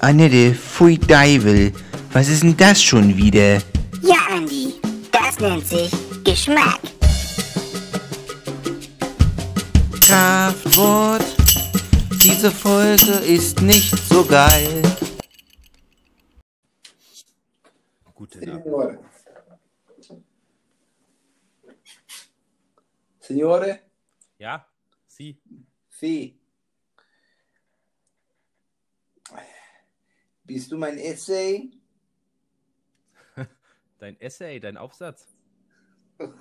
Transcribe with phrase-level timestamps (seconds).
[0.00, 1.72] Annette, pfui Deivel.
[2.12, 3.56] Was ist denn das schon wieder?
[4.02, 4.74] Ja, Andi,
[5.10, 5.90] das nennt sich
[6.22, 6.80] Geschmack.
[10.00, 11.24] Kraftwort.
[12.22, 14.82] Diese Folge ist nicht so geil.
[18.14, 18.62] Gute Nacht.
[18.62, 18.98] Signore.
[23.20, 23.80] Signore?
[24.38, 24.64] Ja,
[25.08, 25.36] Sie.
[25.90, 26.37] Sì.
[30.48, 31.70] Bist du mein Essay?
[33.98, 35.28] Dein Essay, dein Aufsatz.
[36.16, 36.32] Du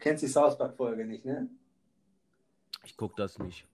[0.00, 1.48] kennst die South Park-Folge nicht, ne?
[2.84, 3.66] Ich guck das nicht.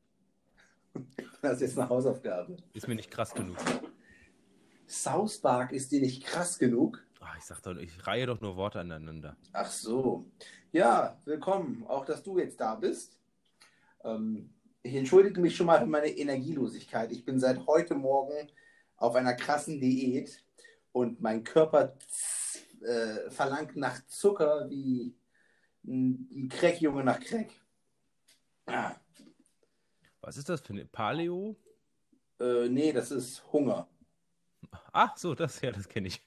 [1.43, 2.57] Das ist jetzt eine Hausaufgabe.
[2.73, 3.57] Ist mir nicht krass genug.
[4.87, 7.05] South Park ist dir nicht krass genug?
[7.19, 9.37] Ah, ich sag doch, ich reihe doch nur Worte aneinander.
[9.53, 10.31] Ach so.
[10.71, 11.85] Ja, willkommen.
[11.89, 13.19] Auch, dass du jetzt da bist.
[14.05, 14.55] Ähm,
[14.85, 17.11] ich entschuldige mich schon mal für meine Energielosigkeit.
[17.11, 18.49] Ich bin seit heute Morgen
[18.97, 20.45] auf einer krassen Diät
[20.93, 21.97] und mein Körper
[22.83, 25.17] äh, verlangt nach Zucker wie
[25.87, 27.51] ein ein Crackjunge nach Crack.
[28.67, 28.97] Ah,
[30.21, 31.57] Was ist das für eine Paleo?
[32.41, 33.89] äh, nee, das ist Hunger.
[34.93, 36.23] Ach so, das ja, das kenne ich.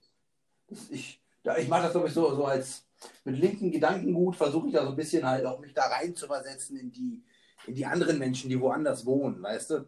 [0.67, 2.85] Das, ich ja, ich mache das glaube ich so, so als
[3.23, 6.27] mit linken Gedankengut, versuche ich da so ein bisschen halt auch mich da rein zu
[6.27, 7.23] versetzen in die,
[7.65, 9.87] in die anderen Menschen, die woanders wohnen, weißt du?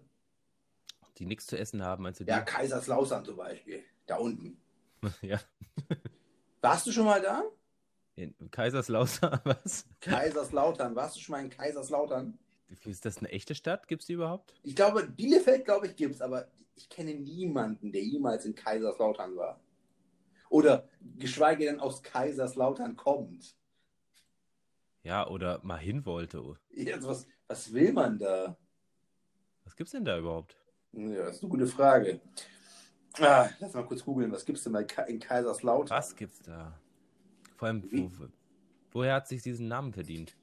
[1.21, 2.23] Die nichts zu essen haben, meinst du?
[2.23, 2.31] Die?
[2.31, 4.59] Ja, Kaiserslautern zum Beispiel, da unten.
[5.21, 5.39] ja.
[6.61, 7.43] Warst du schon mal da?
[8.15, 9.85] In Kaiserslautern, was?
[9.99, 12.39] Kaiserslautern, warst du schon mal in Kaiserslautern?
[12.85, 13.87] Ist das eine echte Stadt?
[13.87, 14.55] Gibt es die überhaupt?
[14.63, 19.59] Ich glaube, Bielefeld, glaube ich, gibt's, aber ich kenne niemanden, der jemals in Kaiserslautern war.
[20.49, 23.55] Oder geschweige denn aus Kaiserslautern kommt.
[25.03, 26.57] Ja, oder mal hin wollte.
[26.71, 28.57] Jetzt, was, was will man da?
[29.65, 30.60] Was gibt's denn da überhaupt?
[30.93, 32.21] Ja, das ist eine gute Frage.
[33.19, 35.97] Ah, lass mal kurz googeln, was gibt's denn bei Ka in Kaiserslautern?
[35.97, 36.79] Was gibt's da?
[37.55, 38.09] Vor allem, wo,
[38.91, 40.35] woher hat sich diesen Namen verdient?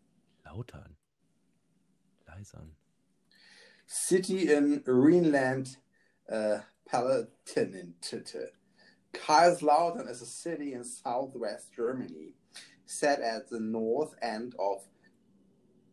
[0.43, 0.95] Lautern.
[2.27, 2.75] Leisern.
[3.87, 5.79] City in Rhineland,
[6.29, 8.51] uh, Palatinate.
[9.13, 12.35] Kaiserslautern is a city in southwest Germany,
[12.87, 14.83] set at the north end of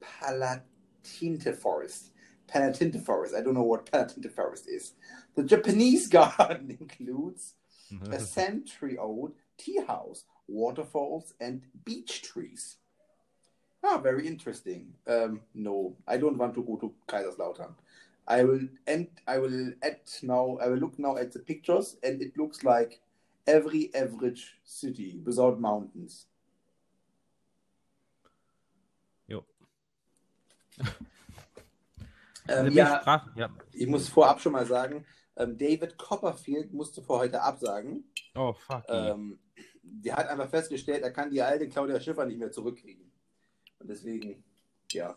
[0.00, 2.12] Palatinte Forest.
[2.48, 3.34] Palatinte Forest.
[3.34, 4.92] I don't know what Palatinte Forest is.
[5.36, 7.54] The Japanese garden includes
[8.10, 12.76] a century-old tea house, waterfalls, and beech trees.
[13.82, 14.94] Ah, very interesting.
[15.06, 17.74] Um, no, I don't want to go to Kaiserslautern.
[18.26, 19.08] I will end.
[19.26, 20.56] I will add now.
[20.62, 23.00] I will look now at the pictures, and it looks like
[23.46, 26.26] every average city without mountains.
[32.46, 33.48] Ähm, ja, ja.
[33.72, 38.04] ich muss vorab schon mal sagen, ähm, David Copperfield musste für heute absagen.
[38.34, 38.84] Oh, fuck.
[38.88, 39.38] Ähm,
[39.82, 43.10] der hat einfach festgestellt, er kann die alte Claudia Schiffer nicht mehr zurückkriegen.
[43.78, 44.44] Und deswegen,
[44.92, 45.16] ja,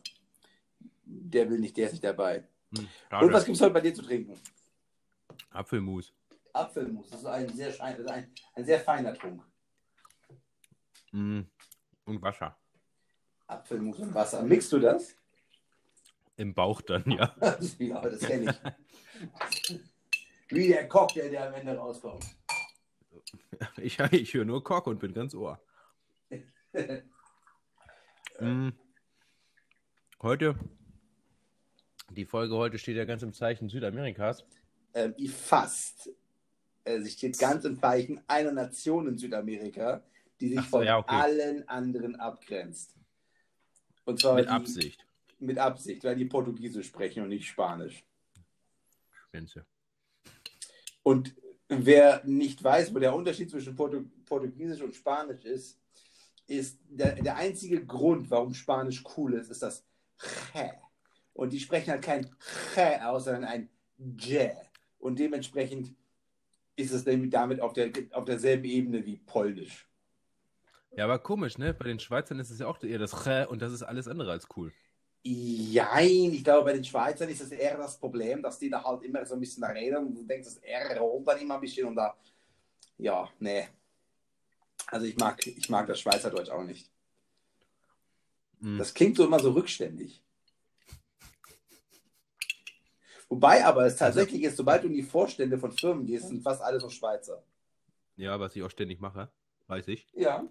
[1.04, 2.48] der will nicht, der ist nicht dabei.
[2.78, 2.88] Hm,
[3.20, 4.40] Und was gibt es heute bei dir zu trinken?
[5.52, 6.14] Apfelmus.
[6.54, 9.44] Apfelmus, das ist ein sehr, schein- ist ein, ein sehr feiner Trunk.
[11.12, 11.42] Mm,
[12.06, 12.58] Und Wasser.
[13.48, 14.44] Apfelmus und Wasser.
[14.44, 15.14] Mixst du das?
[16.38, 17.36] Im Bauch dann, ja.
[17.80, 18.56] ja, das kenne
[19.70, 19.80] ich.
[20.50, 22.26] Wie der Cocktail, der am Ende rauskommt.
[23.78, 25.60] Ich, ich höre nur Kock und bin ganz Ohr.
[28.40, 28.70] Mm.
[30.22, 30.56] Heute,
[32.10, 34.46] die Folge heute steht ja ganz im Zeichen Südamerikas.
[34.96, 36.10] ähm, fast.
[36.84, 40.04] Äh, sie steht ganz im Zeichen einer Nation in Südamerika,
[40.40, 41.16] die sich so, von ja, okay.
[41.16, 42.96] allen anderen abgrenzt.
[44.06, 45.07] Und zwar Mit die, Absicht.
[45.40, 48.04] Mit Absicht, weil die Portugiesisch sprechen und nicht Spanisch.
[49.28, 49.66] Spinze.
[51.04, 51.36] Und
[51.70, 55.80] wer nicht weiß, wo der Unterschied zwischen Portu Portugiesisch und Spanisch ist,
[56.48, 59.86] ist der, der einzige Grund, warum Spanisch cool ist, ist das
[60.18, 60.58] Ch.
[61.34, 64.52] Und die sprechen halt kein Ch aus, sondern ein J.
[65.00, 65.94] Und dementsprechend
[66.76, 69.88] ist es damit auf, der, auf derselben Ebene wie Polnisch.
[70.96, 71.74] Ja, aber komisch, ne?
[71.74, 74.32] Bei den Schweizern ist es ja auch eher das Ch und das ist alles andere
[74.32, 74.74] als cool.
[75.30, 79.04] Jein, ich glaube, bei den Schweizern ist es eher das Problem, dass die da halt
[79.04, 81.62] immer so ein bisschen da reden und du denkst, das R rollt dann immer ein
[81.62, 82.16] bisschen und da,
[82.98, 83.68] ja, nee.
[84.86, 86.90] Also ich mag, ich mag das Schweizerdeutsch auch nicht.
[88.60, 88.78] Mm.
[88.78, 90.24] Das klingt so immer so rückständig.
[93.28, 96.62] Wobei aber es tatsächlich ist, sobald du in die Vorstände von Firmen gehst, sind fast
[96.62, 97.44] alle so Schweizer.
[98.16, 99.30] Ja, was ich auch ständig mache,
[99.68, 100.08] weiß ich.
[100.14, 100.48] Ja.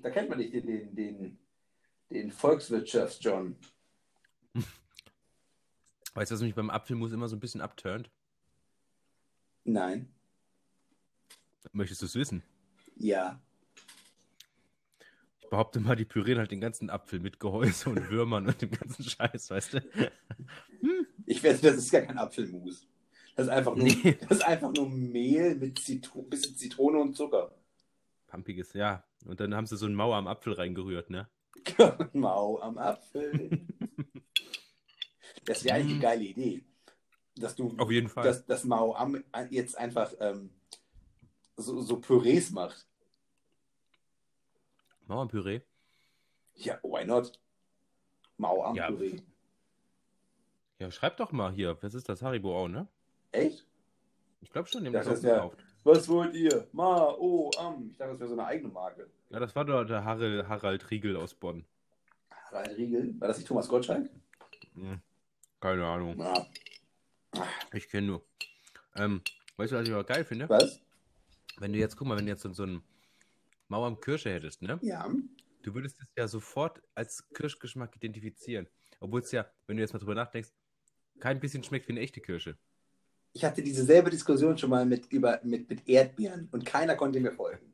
[0.00, 1.38] Da kennt man nicht den, den, den,
[2.10, 3.56] den Volkswirtschafts-John.
[6.14, 8.10] Weißt du, was mich beim Apfelmus immer so ein bisschen abturnt?
[9.64, 10.12] Nein.
[11.72, 12.42] Möchtest du es wissen?
[12.96, 13.40] Ja.
[15.40, 18.70] Ich behaupte mal, die pürieren halt den ganzen Apfel mit Gehäuse und Würmern und dem
[18.70, 20.12] ganzen Scheiß, weißt du?
[21.26, 22.86] Ich wette, das ist gar kein Apfelmus.
[23.36, 24.16] Das ist einfach nur, Nee.
[24.22, 27.54] das ist einfach nur Mehl mit Zitro bisschen Zitrone und Zucker.
[28.26, 29.04] Pampiges, ja.
[29.24, 31.28] Und dann haben sie so eine Mauer am Apfel reingerührt, ne?
[32.12, 33.66] Mau am Apfel.
[35.46, 36.64] Das wäre eigentlich eine geile Idee.
[37.36, 38.24] Dass du Auf jeden Fall.
[38.24, 40.50] dass, dass Mao am jetzt einfach ähm,
[41.56, 42.86] so, so Pürees macht.
[45.06, 45.62] Mauerpüree.
[46.56, 47.32] Ja, why not?
[48.36, 48.88] Mao am Ja.
[48.88, 49.22] Püree.
[50.78, 51.76] Ja, schreib doch mal hier.
[51.82, 52.22] Was ist das?
[52.22, 52.86] Haribo auch, ne?
[53.32, 53.66] Echt?
[54.40, 55.64] Ich glaube schon, dem Das das ist ja- gekauft.
[55.84, 56.66] Was wollt ihr?
[56.72, 57.88] Mao am.
[57.90, 59.08] Ich dachte, das wäre so eine eigene Marke.
[59.30, 61.64] Ja, das war doch der Harald, Harald Riegel aus Bonn.
[62.30, 63.18] Harald Riegel.
[63.20, 64.10] War das nicht Thomas Gottschalk?
[64.74, 65.00] Hm.
[65.60, 66.14] Keine Ahnung.
[66.18, 66.46] Na,
[67.72, 68.24] Ich kenne nur.
[68.96, 69.22] Ähm,
[69.56, 70.48] weißt du, was ich aber geil finde?
[70.48, 70.80] was?
[71.58, 72.82] Wenn du jetzt, guck mal, wenn du jetzt so, so einen
[73.68, 74.78] Mauer am Kirsche hättest, ne?
[74.82, 75.08] Ja.
[75.62, 78.66] Du würdest es ja sofort als Kirschgeschmack identifizieren.
[78.98, 80.50] Obwohl es ja, wenn du jetzt mal drüber nachdenkst,
[81.20, 82.56] kein bisschen schmeckt wie eine echte Kirsche.
[83.32, 87.32] Ich hatte dieselbe Diskussion schon mal mit, über, mit, mit Erdbeeren und keiner konnte mir
[87.32, 87.70] folgen.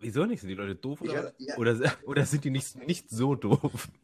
[0.00, 0.40] Wieso nicht?
[0.40, 1.34] Sind die Leute doof oder, was?
[1.38, 1.56] ja.
[1.56, 3.88] oder, oder sind die nicht, nicht so doof?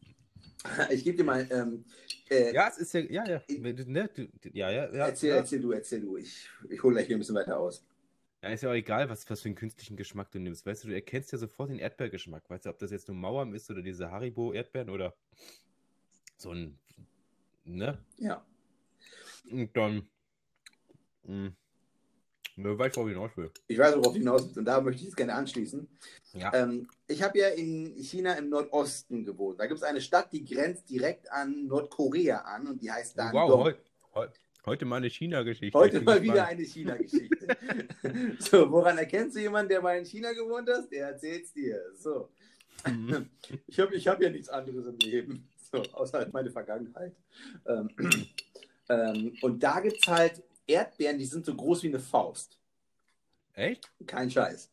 [0.91, 1.47] Ich gebe dir mal.
[1.51, 1.85] Ähm,
[2.29, 3.43] äh, Ja, es ist ja, ja, ja.
[3.49, 4.11] Ne?
[4.13, 5.07] Du, ja, ja, ja.
[5.07, 5.37] erzähl, ja.
[5.37, 6.17] erzähl du, erzähl du.
[6.17, 7.87] Ich, ich hole gleich hier ein bisschen weiter aus.
[8.43, 10.67] Ja, ist ja auch egal, was, was für einen künstlichen Geschmack du nimmst.
[10.67, 12.49] Weißt du, du erkennst ja sofort den Erdbeergeschmack.
[12.49, 15.15] Weißt du, ob das jetzt nur Mauern ist oder diese Haribo-Erdbeeren oder
[16.37, 16.79] so ein,
[17.65, 17.99] ne?
[18.17, 18.45] Ja.
[19.51, 20.09] Und dann,
[21.25, 21.53] mh,
[22.57, 23.51] ne, weiß, worauf ich hinaus will.
[23.67, 25.89] Ich weiß, worauf du hinaus willst und da möchte ich jetzt gerne anschließen.
[26.35, 26.53] Ja.
[26.55, 29.61] Ähm, ich habe ja in China im Nordosten gewohnt.
[29.61, 33.33] Da gibt es eine Stadt, die grenzt direkt an Nordkorea an und die heißt dann
[33.33, 33.65] wow, Dong.
[33.65, 33.75] heu,
[34.15, 34.27] heu,
[34.67, 35.79] heute mal eine China-Geschichte.
[35.79, 37.47] Heute Ich mal wieder eine China-Geschichte.
[38.39, 40.91] so, woran erkennst du jemanden, der mal in China gewohnt hat?
[40.93, 41.81] Der erzählt's dir.
[41.95, 42.29] So.
[42.87, 43.29] Mhm.
[43.67, 47.15] Ich habe ich hab ja nichts anderes im Leben, so, außer halt meine Vergangenheit.
[47.67, 47.89] Ähm,
[48.89, 52.59] ähm, und da gibt es halt Erdbeeren, die sind so groß wie eine Faust.
[53.55, 53.91] Echt?
[54.07, 54.71] Kein Scheiß.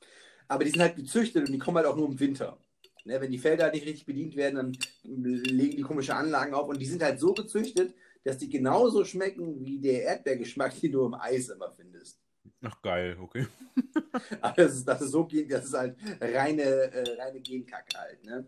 [0.47, 2.57] Aber die sind halt gezüchtet und die kommen halt auch nur im Winter.
[3.05, 6.79] Ne, wenn die Felder nicht richtig bedient werden, dann legen die komische Anlagen auf und
[6.79, 11.13] die sind halt so gezüchtet, dass die genauso schmecken wie der Erdbeergeschmack, den du im
[11.13, 12.19] Eis immer findest.
[12.63, 13.47] Ach, geil, okay.
[14.41, 18.23] Aber das ist, das ist so, gen- das ist halt reine, äh, reine Genkacke halt.
[18.23, 18.45] Ne?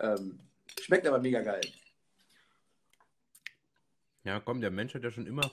[0.00, 0.40] Ähm,
[0.80, 1.60] schmeckt aber mega geil.
[4.24, 5.50] Ja, komm, der Mensch hat ja schon immer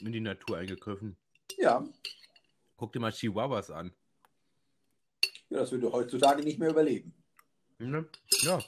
[0.00, 1.16] in die Natur eingegriffen.
[1.58, 1.86] Ja,
[2.76, 3.92] Guck dir mal Chihuahuas an.
[5.48, 7.14] ja das würde heutzutage nicht mehr überleben.
[7.78, 8.06] Ne?
[8.42, 8.62] Ja,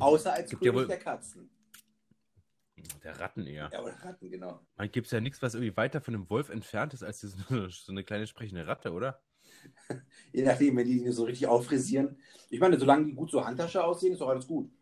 [0.00, 1.48] Außer als Gibt König wohl- der Katzen.
[3.04, 3.70] der Ratten eher.
[3.72, 4.60] Ja, oder Ratten, genau.
[4.76, 7.36] Man gibt ja nichts, was irgendwie weiter von einem Wolf entfernt ist, als diese,
[7.70, 9.22] so eine kleine sprechende Ratte, oder?
[10.32, 12.18] Je nachdem, wenn die die so richtig auffrisieren.
[12.50, 14.72] Ich meine, solange die gut so Handtasche aussehen, ist doch alles gut.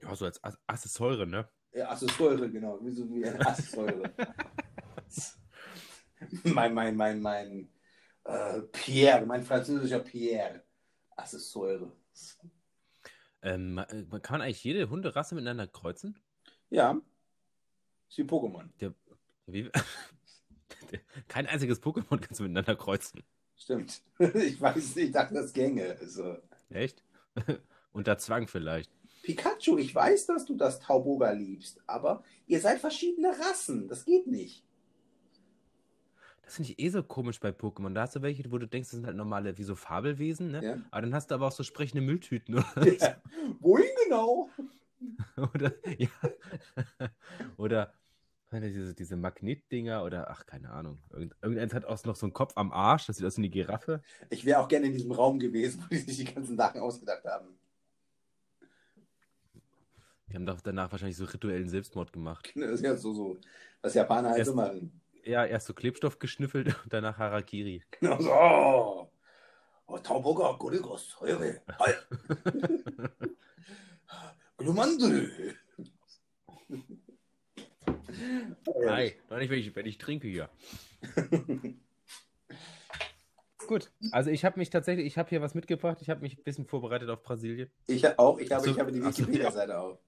[0.00, 1.46] Ja, so als Accessoire, ne?
[1.72, 2.78] Ja, Accessoire, genau.
[2.82, 4.12] Wie so wie Accessoire.
[6.44, 7.68] mein, mein, mein, mein
[8.24, 10.62] äh, Pierre, mein französischer Pierre.
[11.16, 11.92] Accessoire.
[13.42, 16.18] Ähm, äh, kann man eigentlich jede Hunderasse miteinander kreuzen?
[16.70, 17.00] Ja.
[18.08, 18.68] Ist wie Pokémon.
[19.46, 19.70] Wie?
[21.28, 23.22] Kein einziges Pokémon kannst du miteinander kreuzen.
[23.56, 24.02] Stimmt.
[24.34, 25.96] Ich weiß nicht, ich dachte, das gänge.
[26.00, 26.36] Also.
[26.70, 27.02] Echt?
[27.92, 28.90] Unter Zwang vielleicht.
[29.22, 33.88] Pikachu, ich weiß, dass du das Tauboga liebst, aber ihr seid verschiedene Rassen.
[33.88, 34.64] Das geht nicht.
[36.42, 37.94] Das finde ich eh so komisch bei Pokémon.
[37.94, 40.64] Da hast du welche, wo du denkst, das sind halt normale, wie so Fabelwesen, ne?
[40.64, 40.78] Ja.
[40.90, 42.56] Aber dann hast du aber auch so sprechende Mülltüten.
[42.56, 43.22] Oder, Ja.
[43.60, 44.50] Wohin genau?
[45.54, 46.08] oder ja.
[47.56, 47.94] Oder
[48.52, 50.98] diese, diese Magnetdinger oder ach, keine Ahnung.
[51.12, 53.48] Irgend, irgendeins hat auch noch so einen Kopf am Arsch, das sieht aus wie eine
[53.48, 54.02] Giraffe.
[54.28, 57.24] Ich wäre auch gerne in diesem Raum gewesen, wo die sich die ganzen Sachen ausgedacht
[57.24, 57.46] haben.
[60.30, 62.52] Die haben doch danach wahrscheinlich so rituellen Selbstmord gemacht.
[62.56, 63.38] Das ist ja so, so
[63.82, 65.00] was Japaner halt so machen.
[65.24, 67.82] Ja, erst so Klebstoff geschnüffelt und danach Harakiri.
[68.00, 68.30] Genau so.
[68.30, 69.10] Oh,
[69.86, 71.60] oh Tauboga, Gorigos, Heure.
[74.56, 75.56] Glumandel.
[78.82, 80.48] Nein, doch nicht, wenn ich, wenn ich trinke hier.
[83.66, 85.98] Gut, also ich habe mich tatsächlich, ich habe hier was mitgebracht.
[86.00, 87.70] Ich habe mich ein bisschen vorbereitet auf Brasilien.
[87.86, 89.98] Ich auch, ich habe, so, ich habe die ach so, Wikipedia-Seite auf.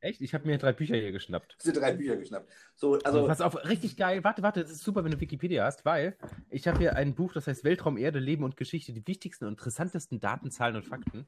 [0.00, 0.20] Echt?
[0.20, 1.56] Ich habe mir drei Bücher hier geschnappt.
[1.58, 2.50] Es sind drei Bücher geschnappt.
[2.74, 4.22] So, Also, also, pass auf, richtig geil.
[4.24, 6.16] Warte, warte, das ist super, wenn du Wikipedia hast, weil
[6.50, 9.52] ich habe hier ein Buch, das heißt Weltraum, Erde, Leben und Geschichte, die wichtigsten und
[9.52, 11.26] interessantesten Daten, Zahlen und Fakten.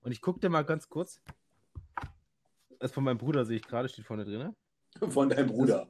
[0.00, 1.20] Und ich gucke dir mal ganz kurz.
[2.78, 4.54] Das von meinem Bruder sehe ich gerade, steht vorne drin.
[5.10, 5.88] Von deinem Bruder.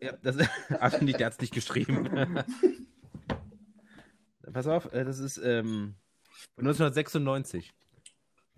[0.00, 0.36] Ja, das
[1.02, 2.08] nicht, der hat es nicht geschrieben.
[4.52, 5.96] Pass auf, äh, das ist ähm,
[6.54, 7.74] von 1996.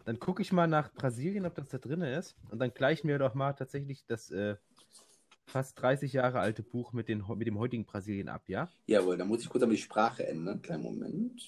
[0.08, 2.34] Dann gucke ich mal nach Brasilien, ob das da drin ist.
[2.50, 4.56] Und dann gleichen wir doch mal tatsächlich das äh,
[5.44, 8.70] fast 30 Jahre alte Buch mit, den, mit dem heutigen Brasilien ab, ja?
[8.86, 10.62] Jawohl, dann muss ich kurz aber die Sprache ändern.
[10.62, 11.42] Kleinen Moment.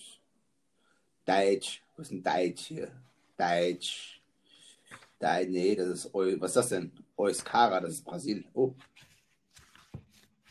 [1.24, 1.82] Deutsch.
[1.96, 2.92] Wo ist denn Deutsch hier?
[3.38, 4.20] Deutsch.
[5.18, 5.48] Deutsch.
[5.48, 6.12] Nee, das ist.
[6.12, 6.92] Was ist das denn?
[7.16, 8.44] Euskara, das ist Brasil.
[8.52, 8.74] Oh.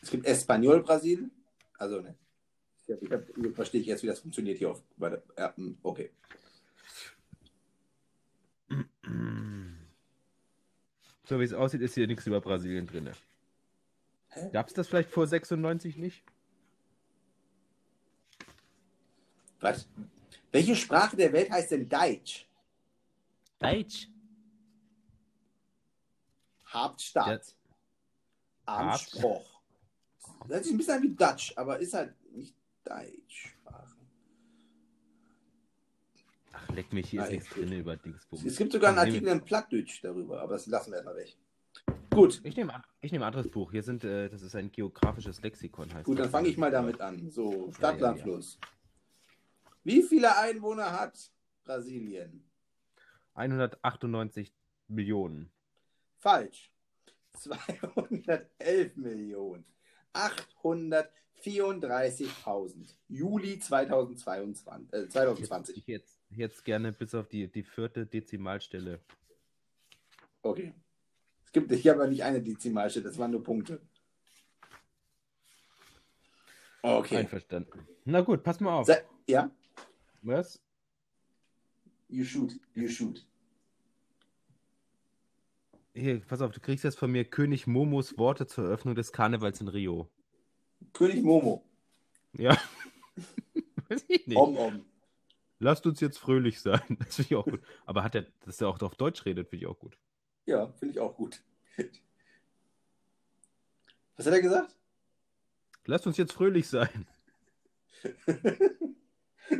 [0.01, 1.29] Es gibt Espanol Brasil.
[1.77, 2.15] Also, ne.
[2.87, 4.81] Ich, hab, ich, hab, ich verstehe jetzt, wie das funktioniert hier auf.
[4.97, 6.09] Warte, ja, hm, okay.
[11.25, 13.11] So wie es aussieht, ist hier nichts über Brasilien drin.
[14.51, 16.23] Gab es das vielleicht vor 96 nicht?
[19.59, 19.87] Was?
[20.51, 22.47] Welche Sprache der Welt heißt denn Deutsch?
[23.59, 24.07] Deutsch.
[26.67, 27.55] Hauptstadt.
[28.67, 28.75] Ja.
[28.75, 29.61] Anspruch.
[30.41, 33.55] Das hört sich ein bisschen an wie Dutch, aber ist halt nicht Deutsch.
[36.51, 38.45] Ach, leck mich, hier ist nichts drin über Dingsbums.
[38.45, 41.35] Es gibt sogar einen Artikel in Plattdeutsch darüber, aber das lassen wir erstmal weg.
[42.09, 43.71] Gut, Ich nehme ich nehm ein anderes Buch.
[43.71, 46.23] Hier sind, äh, das ist ein geografisches Lexikon, heißt gut, das.
[46.23, 47.29] dann fange ich mal damit an.
[47.29, 48.39] So, Stadt, Ja, ja, ja.
[49.83, 51.31] Wie viele Einwohner hat
[51.63, 52.43] Brasilien?
[53.35, 54.51] 198
[54.87, 55.51] Millionen.
[56.17, 56.71] Falsch.
[57.33, 59.63] 211 Millionen.
[60.13, 62.95] 834.000.
[63.07, 65.77] Juli 2022, äh, 2020.
[65.77, 69.00] Ich jetzt, jetzt gerne bis auf die, die vierte Dezimalstelle.
[70.41, 70.74] Okay.
[71.45, 73.81] Es gibt hier aber nicht eine Dezimalstelle, das waren nur Punkte.
[76.81, 77.17] Okay.
[77.17, 77.88] Einverstanden.
[78.05, 78.86] Na gut, pass mal auf.
[78.86, 79.51] Se ja,
[80.21, 80.62] Was?
[82.07, 83.25] you shoot, you shoot.
[85.93, 89.59] Hier, pass auf, du kriegst jetzt von mir König Momos Worte zur Eröffnung des Karnevals
[89.59, 90.09] in Rio.
[90.93, 91.65] König Momo.
[92.33, 92.57] Ja.
[93.89, 94.38] Weiß ich nicht.
[94.38, 94.86] Om Om.
[95.59, 96.81] Lasst uns jetzt fröhlich sein.
[96.99, 97.61] Das finde ich auch gut.
[97.85, 99.97] Aber hat er, dass er auch auf Deutsch redet, finde ich auch gut.
[100.45, 101.43] Ja, finde ich auch gut.
[104.15, 104.75] Was hat er gesagt?
[105.85, 107.07] Lasst uns jetzt fröhlich sein.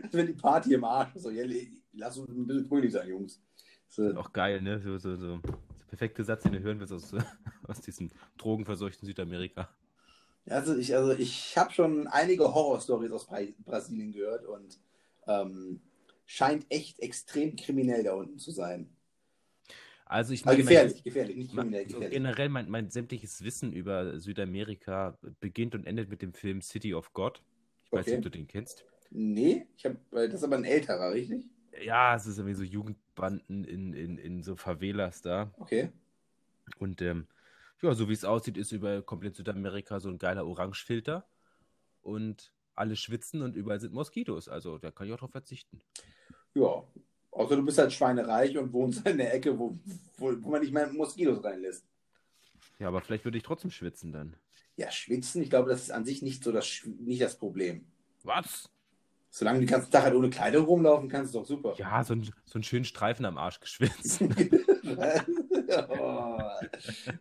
[0.03, 1.10] Das wäre die Party im Arsch.
[1.15, 1.44] So, ja,
[1.94, 3.41] lass uns ein bisschen fröhlich sein, Jungs.
[3.88, 4.79] So, Auch geil, ne?
[4.79, 5.38] So, so, so.
[5.39, 7.12] Der perfekte Satz, den du hören willst aus,
[7.68, 9.68] aus diesem drogenverseuchten Südamerika.
[10.46, 14.79] Also ich, also ich habe schon einige Horrorstories aus Bra Brasilien gehört und
[15.25, 15.82] ähm,
[16.30, 18.96] scheint echt extrem kriminell da unten zu sein.
[20.06, 22.12] Also ich Also meine, gefährlich, gefährlich, nicht mein, kriminell, gefährlich.
[22.12, 27.14] generell mein, mein sämtliches Wissen über Südamerika beginnt und endet mit dem Film City of
[27.14, 27.44] God.
[27.84, 28.12] Ich weiß Okay.
[28.12, 28.86] nicht, ob du den kennst.
[29.12, 31.48] Nee, ich hab, das ist aber ein älterer, richtig?
[31.84, 35.52] Ja, es ist irgendwie so Jugendbanden in, in, in so Favelas da.
[35.60, 35.90] Okay.
[36.78, 37.28] Und ähm,
[37.82, 41.26] ja, so wie es aussieht, ist über komplett Südamerika so ein geiler Orangefilter.
[42.02, 44.50] Und alle schwitzen und überall sind Moskitos.
[44.50, 45.82] Also da kann ich auch drauf verzichten.
[46.56, 46.84] Ja.
[47.32, 49.77] Außer du bist halt schweinereich und wohnst in der Ecke, wo,
[50.18, 51.86] wo, wo man nicht mehr Moskitos reinlässt.
[52.79, 54.36] Ja, aber vielleicht würde ich trotzdem schwitzen dann.
[54.75, 57.86] Ja, schwitzen, ich glaube, das ist an sich nicht so das, nicht das Problem.
[58.24, 58.70] Was?
[59.29, 61.75] Solange du den ganzen Tag halt ohne Kleidung rumlaufen kannst, ist doch super.
[61.77, 64.22] Ja, so, ein, so einen schönen Streifen am Arsch geschwitzt.
[65.89, 66.39] oh,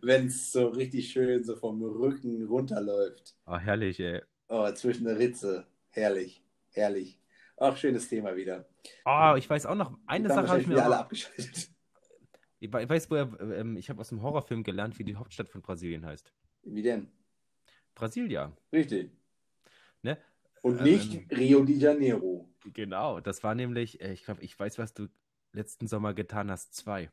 [0.01, 3.35] Wenn es so richtig schön so vom Rücken runterläuft.
[3.45, 4.21] Oh, herrlich, ey.
[4.47, 5.67] Oh, zwischen der Ritze.
[5.91, 7.18] Herrlich, herrlich.
[7.59, 8.65] Ach, schönes Thema wieder.
[9.05, 11.69] Oh, ich weiß auch noch, eine Sache habe ich mir alle auch, abgeschaltet.
[12.59, 15.61] ich we- weiß, woher, ähm, ich habe aus dem Horrorfilm gelernt, wie die Hauptstadt von
[15.61, 16.31] Brasilien heißt.
[16.63, 17.11] Wie denn?
[17.95, 18.51] Brasilia.
[18.71, 19.11] Richtig.
[20.03, 20.17] Ne?
[20.61, 22.49] Und Ähm, nicht Rio de Janeiro.
[22.73, 25.07] Genau, das war nämlich, äh, ich glaube, ich weiß, was du
[25.53, 27.09] letzten Sommer getan hast, zwei.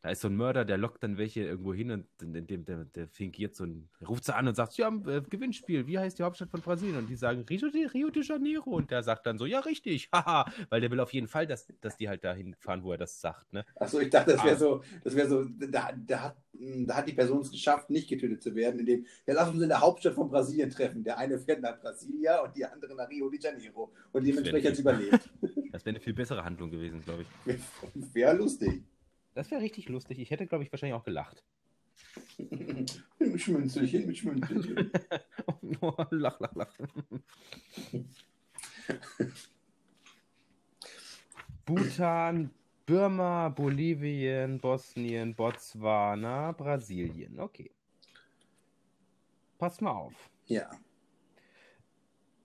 [0.00, 2.84] Da ist so ein Mörder, der lockt dann welche irgendwo hin und in dem, der,
[2.84, 6.22] der fingiert so ein, ruft sie an und sagt, ja, äh, Gewinnspiel, wie heißt die
[6.22, 6.96] Hauptstadt von Brasilien?
[6.96, 8.70] Und die sagen, Rio de, Rio de Janeiro.
[8.70, 11.66] Und der sagt dann so, ja, richtig, haha, weil der will auf jeden Fall, dass,
[11.80, 13.64] dass die halt dahin fahren, wo er das sagt, ne?
[13.74, 14.58] Achso, ich dachte, das wäre Ah.
[14.58, 18.42] so, das wäre so, da, da, hat, da hat die Person es geschafft, nicht getötet
[18.42, 21.02] zu werden, indem, ja, lass uns in der Hauptstadt von Brasilien treffen.
[21.02, 23.92] Der eine fährt nach Brasilia und die andere nach Rio de Janeiro.
[24.12, 25.30] Und dementsprechend hat es überlebt.
[25.70, 27.58] Das wäre eine viel bessere Handlung gewesen, glaube ich.
[28.14, 28.82] Wäre lustig.
[29.38, 30.18] Das wäre richtig lustig.
[30.18, 31.44] Ich hätte, glaube ich, wahrscheinlich auch gelacht.
[33.36, 34.90] Schmünzelchen, mit Schmünzelchen.
[36.10, 36.78] lach, lach, lach.
[41.64, 42.50] Bhutan,
[42.84, 47.38] Burma, Bolivien, Bosnien, Botswana, Brasilien.
[47.38, 47.70] Okay.
[49.56, 50.30] Pass mal auf.
[50.46, 50.68] Ja.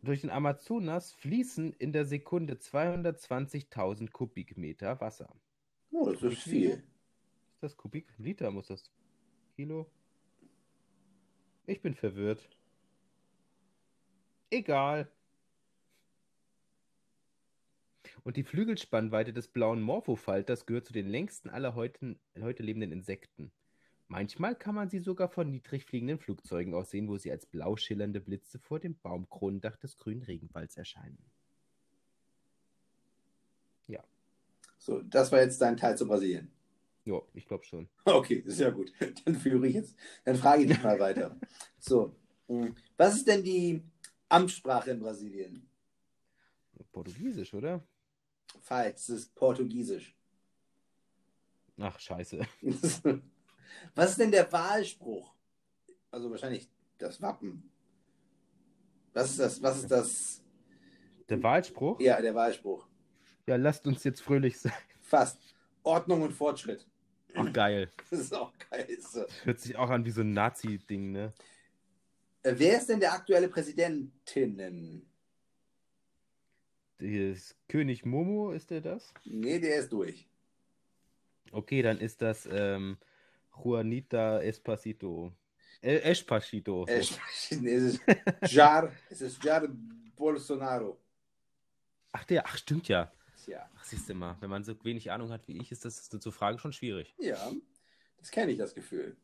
[0.04, 5.34] Durch den Amazonas fließen in der Sekunde 220.000 Kubikmeter Wasser.
[5.94, 6.72] Oh, das ist viel.
[6.72, 8.08] Ist das Kubik?
[8.18, 8.92] Liter muss das.
[9.56, 9.90] Kilo?
[11.68, 12.50] Ich bin verwirrt.
[14.50, 15.08] Egal.
[18.24, 23.52] Und die Flügelspannweite des blauen Morphofalters gehört zu den längsten aller heute, heute lebenden Insekten.
[24.08, 27.76] Manchmal kann man sie sogar von niedrig fliegenden Flugzeugen aus sehen, wo sie als blau
[27.76, 31.24] schillernde Blitze vor dem Baumkronendach des grünen Regenwalds erscheinen.
[34.84, 36.52] So, das war jetzt dein Teil zu Brasilien.
[37.06, 37.88] Ja, ich glaube schon.
[38.04, 38.92] Okay, sehr gut.
[39.26, 41.40] Dann führe ich jetzt, dann frage ich dich mal weiter.
[41.80, 42.14] So,
[42.50, 43.82] mh, was ist denn die
[44.28, 45.70] Amtssprache in Brasilien?
[46.92, 47.82] Portugiesisch, oder?
[48.60, 50.14] Falsch, es ist Portugiesisch.
[51.80, 52.46] Ach, scheiße.
[53.96, 55.34] Was ist denn der Wahlspruch?
[56.12, 57.72] Also wahrscheinlich das Wappen.
[59.14, 59.62] Was ist das?
[59.64, 60.44] Was ist das?
[61.30, 62.00] Der Wahlspruch?
[62.00, 62.88] Ja, der Wahlspruch.
[63.48, 64.74] Ja, lasst uns jetzt fröhlich sein.
[65.02, 65.40] Fast.
[65.84, 66.86] Ordnung und Fortschritt.
[67.36, 67.92] Ach, geil.
[68.10, 68.88] Das ist auch geil.
[69.00, 69.26] So.
[69.44, 71.34] Hört sich auch an wie so ein Nazi-Ding, ne?
[72.44, 75.10] Äh, Wer ist denn der aktuelle Präsidentinnen?
[77.00, 79.14] Das König Momo, ist der das?
[79.26, 80.28] Nee, der ist durch.
[81.52, 82.98] Okay, dann ist das ähm,
[83.64, 85.34] Juanita Espacito.
[85.82, 86.86] Äh, Espacito.
[86.88, 87.18] Äh, es
[87.52, 88.02] ist
[88.54, 89.70] Jair, es ist Jair
[90.16, 90.98] Bolsonaro.
[92.14, 93.12] Ach, der, ach, stimmt ja.
[93.44, 96.10] Tja, Ach, siehst du mal, wenn man so wenig Ahnung hat wie ich, ist das
[96.10, 97.14] zu fragen schon schwierig.
[97.18, 97.52] ja,
[98.18, 99.18] das kenne ich, das Gefühl.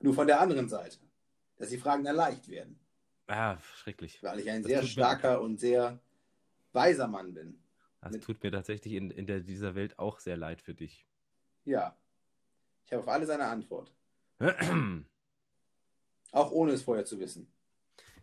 [0.00, 0.98] Nur von der anderen Seite,
[1.56, 2.78] dass die Fragen dann leicht werden,
[3.26, 4.22] Ah, schrecklich.
[4.22, 5.98] weil ich ein Das sehr starker und sehr
[6.72, 7.58] weiser Mann bin.
[8.00, 11.06] Das Mit- tut mir tatsächlich in, in der, dieser Welt auch sehr leid für dich.
[11.64, 11.96] Ja,
[12.84, 13.92] ich habe auf alles eine Antwort,
[16.32, 17.46] auch ohne es vorher zu wissen.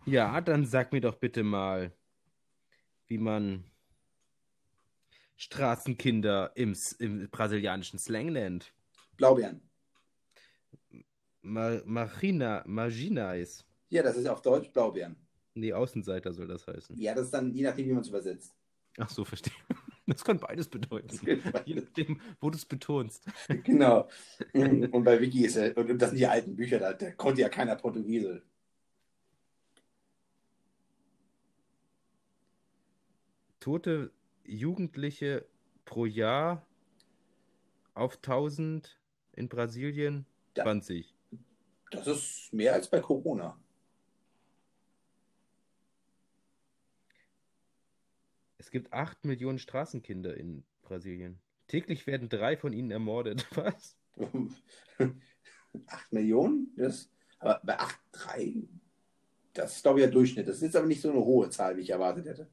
[0.05, 1.93] Ja, dann sag mir doch bitte mal,
[3.07, 3.63] wie man
[5.39, 8.73] Straßenkinder im, im brasilianischen Slang nennt.
[9.15, 9.61] Blaubeeren.
[11.41, 13.65] Ma Marina, Marginais.
[13.87, 15.15] Ja, das ist auf Deutsch Blaubeeren.
[15.53, 16.99] Nee, Außenseiter soll das heißen.
[16.99, 18.53] Ja, das ist dann je nachdem, wie man es übersetzt.
[18.97, 19.53] Ach so, verstehe.
[20.05, 21.19] Das kann beides bedeuten.
[21.65, 23.27] Je nachdem, wo du es betonst.
[23.63, 24.09] genau.
[24.53, 27.49] Und bei Wiki ist er, und das sind die alten Bücher, da, da konnte ja
[27.49, 28.41] keiner Portugiesisch.
[33.59, 34.11] Tote
[34.43, 35.45] Jugendliche
[35.85, 36.65] pro Jahr
[37.93, 38.99] auf 1000
[39.33, 40.25] in Brasilien
[40.55, 40.63] Ja.
[40.63, 41.15] 20.
[41.91, 43.59] Das ist mehr als bei Corona.
[48.57, 51.39] Es gibt 8 Millionen Straßenkinder in Brasilien.
[51.67, 53.47] Täglich werden drei von ihnen ermordet.
[53.55, 53.97] Was?
[55.87, 56.73] 8 Millionen?
[56.75, 58.67] Das, aber bei 8,3,
[59.53, 60.47] das ist, glaube ich, der Durchschnitt.
[60.47, 62.49] Das ist jetzt aber nicht so eine hohe Zahl, wie ich erwartet hätte.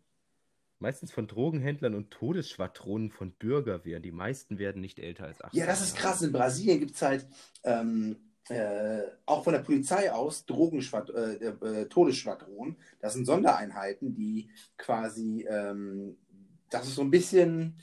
[0.79, 4.03] Meistens von Drogenhändlern und Todesschwadronen von Bürgerwehren.
[4.03, 6.21] Die meisten werden nicht älter als 18 Ja, das ist krass.
[6.23, 7.27] In Brasilien gibt es halt
[7.65, 8.17] ähm,
[8.49, 12.77] äh, auch von der Polizei aus Drogenschwad äh, äh, Todesschwadronen.
[13.01, 16.17] Das sind Sondereinheiten, die quasi, ähm,
[16.71, 17.77] das ist so ein bisschen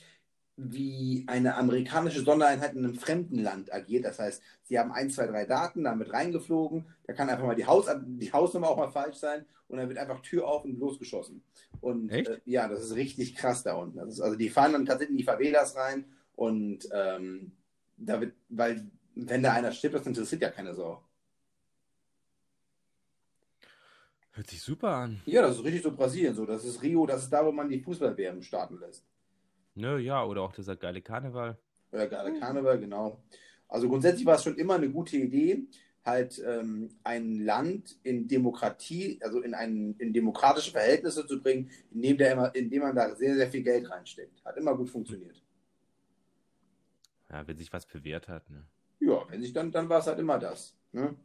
[0.55, 4.05] wie eine amerikanische Sondereinheit in einem fremden Land agiert.
[4.05, 7.65] Das heißt, sie haben ein, zwei, drei Daten, wird reingeflogen, da kann einfach mal die,
[7.65, 11.43] Haus die Hausnummer auch mal falsch sein und dann wird einfach Tür auf und losgeschossen.
[11.81, 12.11] Und?
[12.11, 13.97] Äh, ja, das ist richtig krass da unten.
[13.97, 17.51] Das ist, also die fahren dann tatsächlich in die Favelas rein und ähm,
[17.97, 18.85] da wird, weil
[19.15, 21.03] wenn da einer stirbt, das interessiert ja keine Sau.
[24.31, 25.21] Hört sich super an.
[25.25, 26.45] Ja, das ist richtig so Brasilien so.
[26.45, 29.05] Das ist Rio, das ist da, wo man die Fußball-WM starten lässt.
[29.75, 31.57] Ne, ja, oder auch dieser geile Karneval.
[31.91, 33.23] Oder gerade Karneval, genau.
[33.67, 35.67] Also grundsätzlich war es schon immer eine gute Idee,
[36.05, 42.17] halt ähm, ein Land in Demokratie, also in, ein, in demokratische Verhältnisse zu bringen, indem,
[42.17, 44.43] der immer, indem man da sehr, sehr viel Geld reinsteckt.
[44.43, 45.41] Hat immer gut funktioniert.
[47.31, 48.47] Ja, wenn sich was bewährt hat.
[48.49, 48.63] Ne?
[48.99, 50.75] Ja, wenn sich dann, dann war es halt immer das.
[50.91, 51.15] Ne?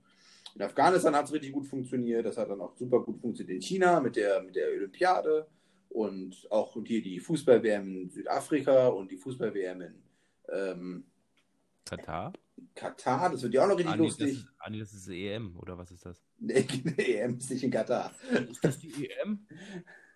[0.54, 3.62] In Afghanistan hat es richtig gut funktioniert, das hat dann auch super gut funktioniert in
[3.62, 5.46] China mit der, mit der Olympiade
[5.90, 10.02] und auch hier die Fußball-WM in Südafrika und die Fußball-WM in
[10.52, 11.04] ähm,
[11.84, 12.32] Katar?
[12.74, 14.38] Katar, das wird ja auch noch richtig Ah, nee, das lustig.
[14.38, 16.22] ist, ah, nee, das ist EM, oder was ist das?
[16.38, 18.12] Nee, EM ist nicht in Katar.
[18.50, 19.46] Ist das die EM?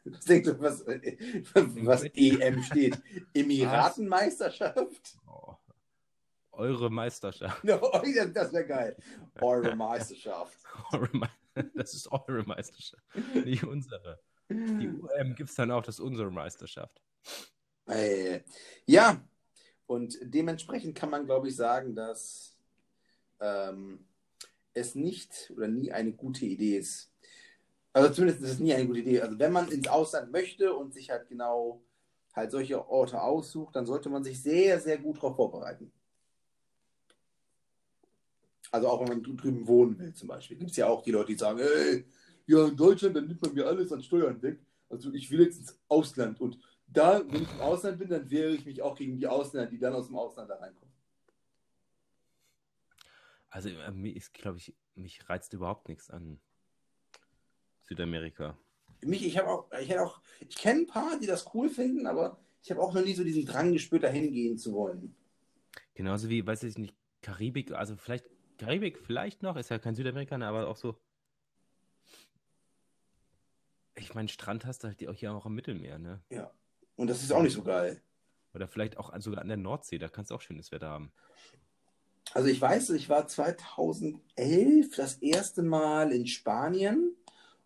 [0.05, 3.01] Was denkst du, was, was EM steht?
[3.35, 5.17] Emiratenmeisterschaft?
[5.27, 5.57] Oh.
[6.53, 7.65] Eure Meisterschaft.
[7.65, 7.81] No,
[8.35, 8.97] das wäre geil.
[9.41, 10.59] Eure Meisterschaft.
[11.75, 13.03] Das ist eure Meisterschaft,
[13.45, 14.21] nicht unsere.
[14.53, 17.01] Die UM gibt es dann auch, das unsere Meisterschaft.
[17.87, 18.41] Äh,
[18.87, 19.23] ja,
[19.87, 22.57] und dementsprechend kann man, glaube ich, sagen, dass
[23.41, 24.07] ähm,
[24.75, 27.11] es nicht oder nie eine gute Idee ist.
[27.93, 29.21] Also zumindest ist es nie eine gute Idee.
[29.21, 31.83] Also wenn man ins Ausland möchte und sich halt genau
[32.35, 35.93] halt solche Orte aussucht, dann sollte man sich sehr, sehr gut darauf vorbereiten.
[38.71, 40.57] Also auch wenn man drüben wohnen will zum Beispiel.
[40.57, 42.07] Gibt es ja auch die Leute, die sagen, ey,
[42.47, 44.61] ja, in Deutschland, dann nimmt man mir alles an Steuern weg.
[44.89, 46.41] Also ich will jetzt ins Ausland.
[46.41, 49.71] Und da, wenn ich im Ausland bin, dann wehre ich mich auch gegen die Ausländer,
[49.71, 50.93] die dann aus dem Ausland da reinkommen.
[53.51, 56.41] Also äh, mir ist, glaube ich, mich reizt überhaupt nichts an
[57.87, 58.57] Südamerika.
[59.03, 62.07] Mich, ich habe auch, ich hätte auch, ich kenne ein paar, die das cool finden,
[62.07, 65.15] aber ich habe auch noch nie so diesen Drang gespürt, dahin gehen zu wollen.
[65.95, 68.27] Genauso wie, weiß ich nicht, Karibik, also vielleicht,
[68.59, 70.97] Karibik vielleicht noch, ist ja kein Südamerikaner, aber auch so.
[74.03, 76.21] Ich meine, Strand hast du halt auch hier auch am Mittelmeer, ne?
[76.31, 76.51] Ja.
[76.97, 78.03] Und das ist auch nicht so geil.
[78.55, 81.13] Oder vielleicht auch sogar an der Nordsee, da kannst du auch schönes Wetter haben.
[82.35, 87.15] Also ich weiß, ich war 2011 das erste Mal in Spanien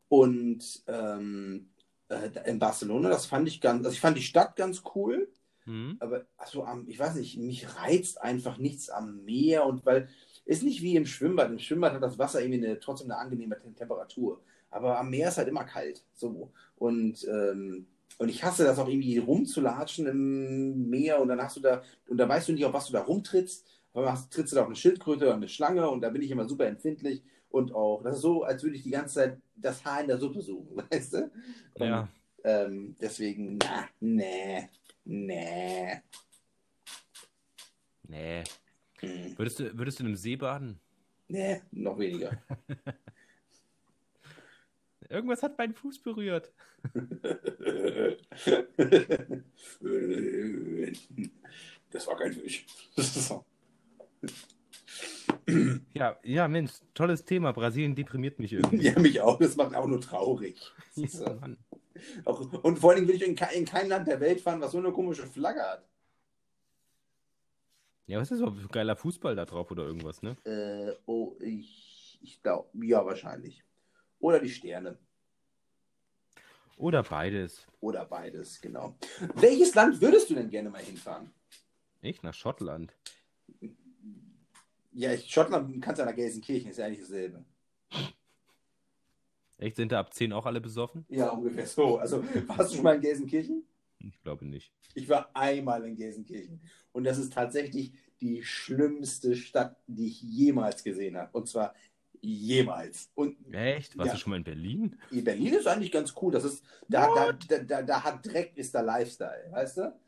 [0.08, 1.70] und ähm,
[2.08, 3.08] äh, in Barcelona.
[3.08, 5.28] Das fand ich ganz, also ich fand die Stadt ganz cool.
[5.66, 5.96] Mhm.
[6.00, 10.08] Aber also am, ich weiß nicht, mich reizt einfach nichts am Meer und weil
[10.44, 11.50] ist nicht wie im Schwimmbad.
[11.50, 14.40] Im Schwimmbad hat das Wasser irgendwie eine, trotzdem eine angenehme Temperatur.
[14.76, 16.04] Aber am Meer ist halt immer kalt.
[16.14, 16.52] So.
[16.76, 17.86] Und, ähm,
[18.18, 22.16] und ich hasse das auch irgendwie rumzulatschen im Meer und dann hast du da, und
[22.18, 23.66] da weißt du nicht, auf was du da rumtrittst.
[23.92, 26.30] Aber hast, trittst du da auf eine Schildkröte oder eine Schlange und da bin ich
[26.30, 27.22] immer super empfindlich.
[27.48, 30.18] Und auch, das ist so, als würde ich die ganze Zeit das Haar in der
[30.18, 31.30] Suppe suchen, weißt du?
[31.74, 32.08] Und, Ja.
[32.44, 34.68] Ähm, deswegen, na, nee,
[35.04, 36.02] nee.
[38.08, 38.44] Nee.
[39.00, 39.36] Hm.
[39.36, 40.78] Würdest du, würdest du in einem See baden?
[41.28, 42.30] Nee, noch weniger.
[45.08, 46.52] Irgendwas hat meinen Fuß berührt.
[51.90, 52.66] Das war kein Fisch.
[55.94, 57.52] Ja, ja, Mensch, tolles Thema.
[57.52, 58.86] Brasilien deprimiert mich irgendwie.
[58.86, 59.38] Ja, mich auch.
[59.38, 60.60] Das macht auch nur traurig.
[60.96, 61.58] Ja, Mann.
[62.24, 64.78] Auch, und vor allem will ich in, in kein Land der Welt fahren, was so
[64.78, 65.86] eine komische Flagge hat.
[68.06, 70.36] ja, was ist so ein geiler Fußball da drauf oder irgendwas, ne?
[70.44, 73.62] Äh, oh, ich, ich glaube, ja, wahrscheinlich.
[74.18, 74.98] Oder die Sterne.
[76.76, 77.66] Oder beides.
[77.80, 78.96] Oder beides, genau.
[79.34, 81.30] Welches Land würdest du denn gerne mal hinfahren?
[82.02, 82.94] Ich nach Schottland.
[84.92, 87.44] Ja, ich, Schottland kannst ja nach Gelsenkirchen, ist ja eigentlich dasselbe.
[89.58, 91.06] Echt, sind da ab 10 auch alle besoffen?
[91.08, 91.98] Ja, ungefähr so.
[91.98, 93.66] Also, warst du schon mal in Gelsenkirchen?
[94.00, 94.72] Ich glaube nicht.
[94.94, 96.60] Ich war einmal in Gelsenkirchen.
[96.92, 101.30] Und das ist tatsächlich die schlimmste Stadt, die ich jemals gesehen habe.
[101.32, 101.74] Und zwar
[102.20, 103.10] jemals.
[103.14, 103.96] Und Echt?
[103.96, 104.12] Warst Ja.
[104.14, 104.98] du schon mal in Berlin?
[105.10, 106.32] Berlin ist eigentlich ganz cool.
[106.32, 109.98] Das ist, da, da, da, da, da hat Dreck ist der Lifestyle, weißt du?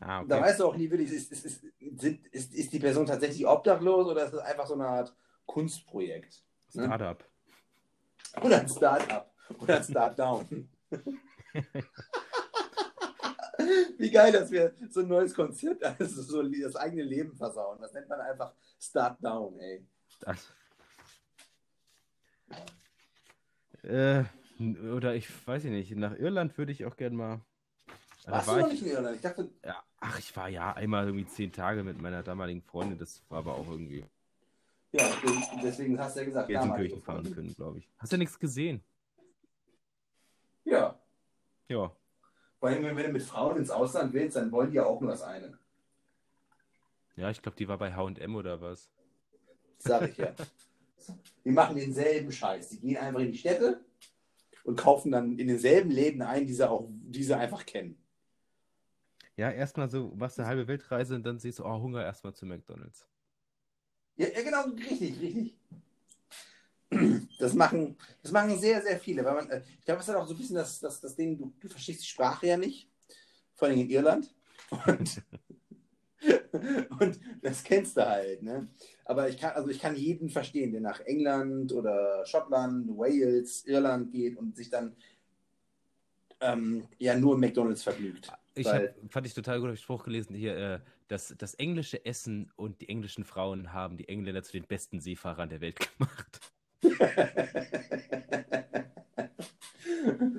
[0.00, 0.44] Ah, Da okay.
[0.46, 1.60] weißt du auch nie wirklich, ist, ist, ist,
[1.96, 5.12] sind, ist, ist die Person tatsächlich obdachlos oder ist das einfach so eine Art
[5.46, 6.42] Kunstprojekt?
[6.74, 6.84] ne?
[6.84, 7.24] Startup.
[8.42, 9.34] Oder ein Start-up.
[9.58, 10.68] Oder ein Start-down.
[13.98, 17.78] Wie geil, dass wir so ein neues Konzept, also so das eigene Leben versauen.
[17.80, 19.84] Das nennt man einfach Start-down, ey.
[20.20, 20.46] Das.
[23.82, 24.24] Äh,
[24.94, 25.94] oder ich weiß ich nicht.
[25.96, 27.40] Nach Irland würde ich auch gern mal.
[28.26, 29.16] Warst du war noch ich, nicht in Irland?
[29.16, 32.98] Ich dachte, ja, ach, ich war ja einmal irgendwie zehn Tage mit meiner damaligen Freundin.
[32.98, 34.04] Das war aber auch irgendwie
[34.92, 35.04] ja,
[35.62, 37.26] deswegen hast du ja gesagt, Gelsenkirchen damals.
[37.26, 37.88] fahren können, glaube ich.
[37.98, 38.82] Hast du nichts gesehen?
[40.64, 40.98] Ja,
[41.68, 41.92] Ja.
[42.60, 45.22] weil wenn du mit Frauen ins Ausland willst, dann wollen die ja auch nur das
[45.22, 45.58] eine.
[47.16, 48.90] Ja, ich glaube, die war bei HM oder was.
[49.78, 50.32] Sag ich ja.
[51.44, 52.70] Die machen denselben Scheiß.
[52.70, 53.84] Die gehen einfach in die Städte
[54.64, 57.96] und kaufen dann in denselben Läden ein, die sie auch, die sie einfach kennen.
[59.36, 62.44] Ja, erstmal so, machst eine halbe Weltreise und dann siehst du, oh, Hunger erstmal zu
[62.44, 63.06] McDonalds.
[64.16, 65.56] Ja, ja, genau, richtig, richtig.
[67.38, 69.24] Das machen, das machen sehr, sehr viele.
[69.24, 71.38] Weil man, äh, ich glaube, es hat auch so ein bisschen das, das, das Ding,
[71.38, 72.90] du, du verstehst die Sprache ja nicht.
[73.54, 74.34] Vor allem in Irland.
[74.86, 75.22] Und,
[77.00, 78.68] und das kennst du halt, ne?
[79.04, 84.10] Aber ich kann, also ich kann jeden verstehen, der nach England oder Schottland, Wales, Irland
[84.10, 84.96] geht und sich dann
[86.40, 88.32] ähm, ja nur McDonalds vergnügt.
[88.54, 91.54] Ich Weil- hab, fand ich total gut, hab ich Spruch gelesen hier, äh, dass das
[91.54, 95.78] englische Essen und die englischen Frauen haben die Engländer zu den besten Seefahrern der Welt
[95.98, 96.40] gemacht.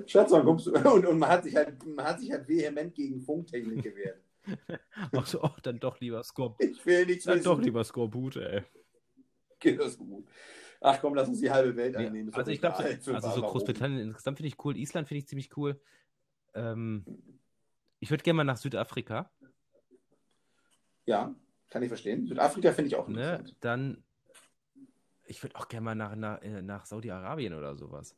[0.06, 0.72] Schatz, kommst du?
[0.72, 4.22] Und, und man, hat sich halt, man hat sich halt vehement gegen Funktechnik gewehrt.
[5.12, 6.60] Auch so, oh, dann doch lieber Scorp.
[6.62, 7.44] Ich will nichts Dann wissen.
[7.44, 8.62] doch lieber Skorbut, ey.
[9.58, 10.26] Geht das gut.
[10.80, 12.28] Ach komm, lass uns die halbe Welt Nee, einnehmen.
[12.28, 13.42] Ist also ich glaube, also so?
[13.42, 14.76] Großbritannien insgesamt finde ich cool.
[14.76, 15.80] Island finde ich ziemlich cool.
[16.54, 17.04] Ähm,
[17.98, 19.30] ich würde gerne mal nach Südafrika.
[21.04, 21.34] Ja,
[21.68, 22.26] kann ich verstehen.
[22.26, 23.44] Südafrika finde ich auch Ne?
[23.60, 24.02] Dann,
[25.26, 28.16] ich würde auch gerne mal nach, nach, äh, nach Saudi-Arabien oder sowas.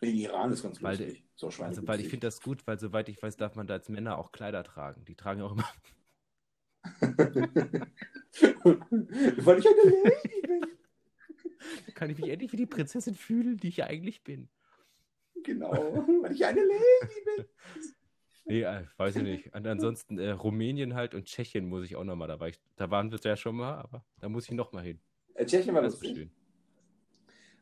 [0.00, 1.24] In Iran ist ganz Weil lustig.
[1.36, 3.88] So Also, weil ich finde das gut, weil soweit ich weiß, darf man da als
[3.88, 5.04] Männer auch Kleider tragen.
[5.04, 5.68] Die tragen auch immer.
[9.38, 10.60] Weil ich eine Lady bin.
[11.86, 14.48] Da kann ich mich endlich wie die Prinzessin fühlen, die ich ja eigentlich bin.
[15.42, 15.72] Genau.
[16.22, 17.46] Weil ich eine Lady bin.
[18.44, 19.54] Nee, äh, weiß ich nicht.
[19.54, 22.28] Und ansonsten äh, Rumänien halt und Tschechien muss ich auch nochmal.
[22.28, 25.00] Da, war ich, da waren wir ja schon mal, aber da muss ich nochmal hin.
[25.34, 26.30] Äh, Tschechien war Das schön.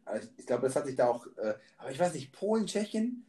[0.04, 1.26] Aber ich, ich glaube, das hat sich da auch.
[1.36, 3.24] Äh, aber ich weiß nicht, Polen, Tschechien.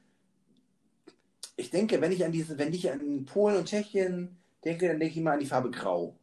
[1.57, 5.13] Ich denke, wenn ich an diese, wenn ich an Polen und Tschechien denke, dann denke
[5.13, 6.17] ich immer an die Farbe Grau.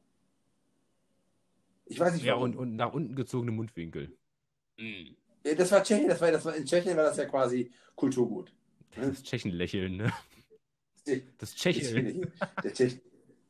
[1.86, 2.50] Ich weiß nicht, Ja, warum.
[2.50, 4.16] und, und nach unten gezogene Mundwinkel.
[4.78, 8.52] Äh, Das war Tschechien, das war, das war in Tschechien war das ja quasi Kulturgut.
[8.94, 10.12] Das Tschechenlächeln, ne?
[11.38, 12.30] Das Tschecheln.
[12.62, 13.00] Der Tschech,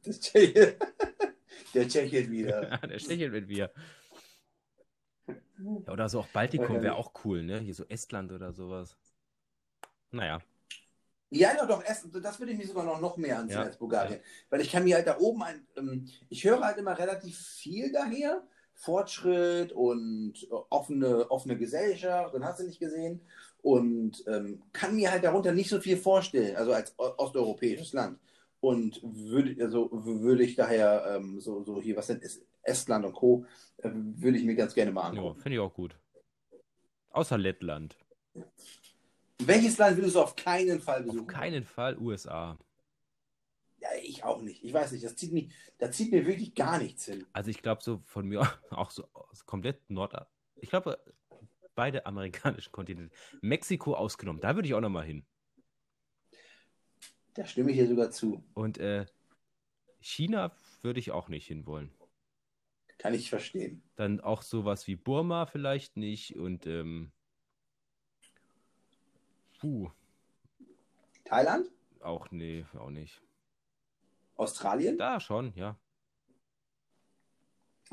[0.04, 0.20] das
[1.74, 2.78] der Tscheche wieder.
[2.88, 3.70] Der Tschechel mit mir.
[5.86, 7.60] Ja, oder so auch Baltikum wäre auch cool, ne?
[7.60, 8.96] Hier so Estland oder sowas.
[10.10, 10.40] Naja.
[11.30, 13.64] Ja, ja, doch, erst, das würde ich mir sogar noch, noch mehr ansehen Ja.
[13.64, 14.20] als Bulgarien.
[14.50, 17.90] Weil ich kann mir halt da oben ein, ähm, ich höre halt immer relativ viel
[17.92, 18.42] daher.
[18.74, 23.20] Fortschritt und äh, offene, offene Gesellschaft, und hast du nicht gesehen.
[23.62, 28.18] Und ähm, kann mir halt darunter nicht so viel vorstellen, also als osteuropäisches Land.
[28.60, 33.12] Und würde, also würde ich daher ähm, so, so hier, was denn ist, Estland und
[33.14, 33.46] Co.,
[33.78, 35.40] äh, würde ich mir ganz gerne mal Ja, angucken.
[35.40, 35.98] finde ich auch gut.
[37.10, 37.96] Außer Lettland.
[39.38, 41.26] Welches Land würdest du auf keinen Fall Auf besuchen?
[41.26, 42.58] keinen Fall USA.
[43.78, 44.62] Ja, ich auch nicht.
[44.62, 47.26] Ich weiß nicht, das zieht, mich, da zieht mir wirklich gar nichts hin.
[47.32, 49.04] Also ich glaube so von mir auch so
[49.44, 50.14] komplett Nord.
[50.56, 51.02] Ich glaube
[51.74, 53.14] beide amerikanischen Kontinente.
[53.40, 54.40] Mexiko ausgenommen.
[54.40, 55.26] Da würde ich auch nochmal hin.
[57.34, 58.44] Da stimme ich dir sogar zu.
[58.54, 59.06] Und äh,
[60.00, 61.90] China würde ich auch nicht hinwollen.
[63.02, 63.82] Kann ich verstehen.
[63.96, 67.10] Dann auch sowas wie Burma vielleicht nicht und ähm,
[69.58, 69.90] puh,
[71.24, 71.68] Thailand?
[72.00, 73.20] auch nee, auch nicht.
[74.36, 74.98] Australien?
[74.98, 75.76] Da schon, ja.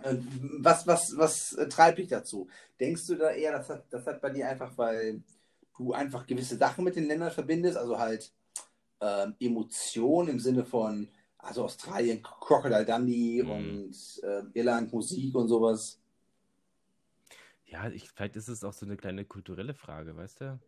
[0.04, 0.18] Äh,
[0.60, 2.48] Was, was, was äh, treibt dich dazu?
[2.80, 5.24] Denkst du da eher, das hat, das hat bei dir einfach, weil
[5.76, 8.32] du einfach gewisse Sachen mit den Ländern verbindest, also halt
[9.02, 13.44] ähm, Emotionen im Sinne von, also Australien, Crocodile Dundee Mhm.
[13.44, 16.00] und äh, Irland, Musik und sowas?
[17.68, 20.60] Ja, ich, vielleicht ist es auch so eine kleine kulturelle Frage, weißt du?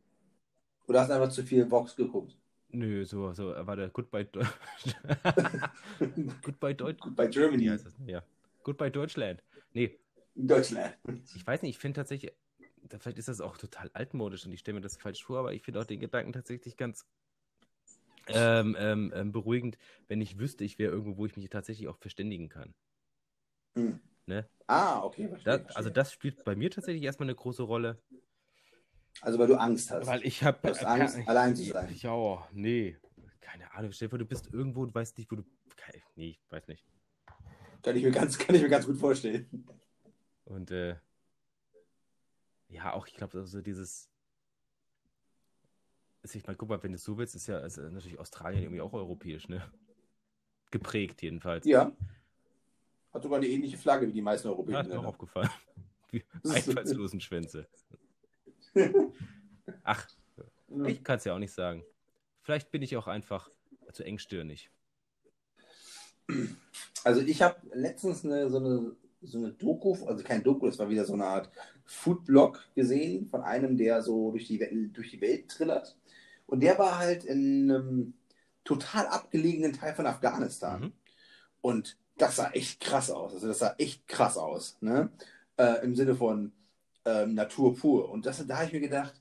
[0.88, 2.36] Oder hast du einfach zu viel Vox geguckt?
[2.74, 4.44] Nö, so, so, war der Goodbye, Deu
[6.44, 7.02] Goodbye Deutsch.
[7.02, 7.94] Gut, bei Germany, heißt das?
[8.08, 8.24] Ja.
[8.64, 9.44] Goodbye Deutschland.
[9.74, 10.00] Nee,
[10.36, 10.96] Deutschland.
[11.36, 12.32] ich weiß nicht, ich finde tatsächlich,
[13.00, 15.64] vielleicht ist das auch total altmodisch und ich stelle mir das falsch vor, aber ich
[15.64, 17.06] finde auch den Gedanken tatsächlich ganz
[18.28, 21.98] ähm, ähm, ähm, beruhigend, wenn ich wüsste, ich wäre irgendwo, wo ich mich tatsächlich auch
[21.98, 22.74] verständigen kann.
[23.76, 24.00] Hm.
[24.26, 24.48] Ne?
[24.68, 25.28] Ah, okay.
[25.28, 25.76] Verstehe, Da, verstehe.
[25.78, 28.02] also das spielt bei mir tatsächlich erstmal eine große Rolle.
[29.22, 30.08] also weil du Angst hast.
[30.08, 31.94] Weil ich habe Du hast Angst, allein zu sein.
[31.98, 32.98] Ja, oh, nee.
[33.40, 33.92] Keine Ahnung.
[33.92, 35.44] Stell dir vor, du bist irgendwo und weißt nicht, wo du.
[36.16, 36.86] Nee, ich weiß nicht.
[37.82, 39.66] Kann ich mir ganz, kann ich mir ganz gut vorstellen.
[40.46, 40.96] Und äh,
[42.70, 44.11] ja, auch ich glaube, so dieses.
[46.24, 48.64] Also ich meine, guck mal, wenn du es so willst, ist ja also natürlich Australien
[48.64, 49.72] irgendwie auch europäisch, ne?
[50.70, 51.66] Geprägt jedenfalls.
[51.66, 51.92] Ja.
[53.12, 55.50] Hat sogar eine ähnliche Flagge wie die meisten Ja, europäischen ist mir auch aufgefallen.
[56.12, 57.68] Die ist- einfallslosen Schwänze.
[59.84, 60.08] Ach,
[60.86, 61.84] ich kann es ja auch nicht sagen.
[62.42, 63.50] Vielleicht bin ich auch einfach
[63.92, 64.72] zu engstirnig.
[67.04, 70.90] Also ich habe letztens eine, so, eine, so eine Doku, also kein Doku, das war
[70.90, 71.52] wieder so eine Art
[71.86, 75.98] Foodblog gesehen von einem, der so durch die, durch die Welt trillert.
[76.52, 78.14] Und der war halt in einem
[78.66, 80.82] total abgelegenen Teil von Afghanistan.
[80.82, 80.94] Mhm.
[81.62, 83.34] Und das sah echt krass aus.
[83.34, 84.78] Also das sah echt krass aus.
[84.82, 85.10] Ne?
[85.56, 86.52] Äh, Im Sinne von
[87.06, 88.10] ähm, Natur pur.
[88.10, 89.14] Und das, da habe ich mir gedacht,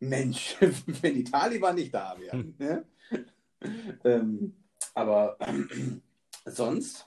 [0.00, 0.56] Mensch,
[1.00, 2.56] wenn die Taliban nicht da wären.
[2.58, 2.84] Ne?
[4.04, 4.56] ähm,
[4.94, 5.38] aber
[6.44, 7.06] sonst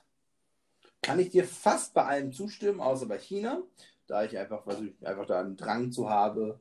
[1.01, 3.63] kann ich dir fast bei allem zustimmen, außer bei China,
[4.07, 6.57] da ich einfach, was ich einfach da einen Drang zu habe,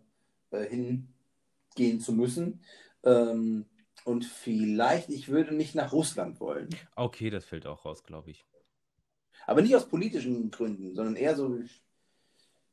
[0.50, 0.64] äh,
[1.78, 2.60] hingehen zu müssen.
[3.04, 3.66] Ähm,
[4.04, 6.68] und vielleicht, ich würde nicht nach Russland wollen.
[6.96, 8.46] Okay, das fällt auch raus, glaube ich.
[9.46, 11.58] Aber nicht aus politischen Gründen, sondern eher so,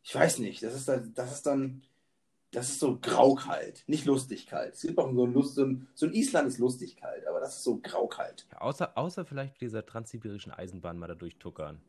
[0.04, 1.84] ich weiß nicht, das ist, dann, das ist dann,
[2.52, 4.74] das ist so graukalt, nicht lustig kalt.
[4.74, 7.40] Es gibt auch so ein, Lust, so ein, so ein Island ist lustig kalt, aber
[7.40, 8.48] das ist so graukalt.
[8.52, 11.82] Ja, außer, außer vielleicht dieser transsibirischen Eisenbahn mal da durchtuckern.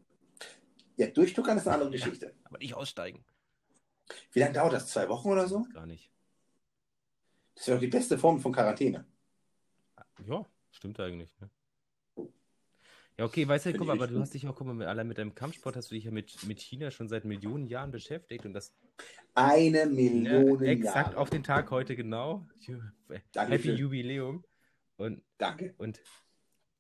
[0.96, 2.35] Ja, durchtuckern ist eine andere Geschichte.
[2.44, 3.24] Aber nicht aussteigen.
[4.33, 4.88] Wie lange dauert das?
[4.88, 5.66] Zwei Wochen oder so?
[5.72, 6.11] Gar nicht.
[7.57, 9.05] Das wäre doch die beste Form von Quarantäne.
[10.25, 11.35] Ja, stimmt eigentlich.
[11.40, 11.51] Ne?
[13.19, 15.09] Ja, okay, weißt du, guck mal, aber du hast dich auch, guck mal, mit, allein
[15.09, 18.45] mit deinem Kampfsport hast du dich ja mit, mit China schon seit Millionen Jahren beschäftigt
[18.45, 18.75] und das
[19.35, 21.16] Eine ja, Million exakt Jahre.
[21.16, 22.47] auf den Tag heute genau.
[22.61, 23.77] Ju- Happy Dankeschön.
[23.77, 24.45] Jubiläum.
[24.99, 25.75] Und, Danke.
[25.79, 26.01] und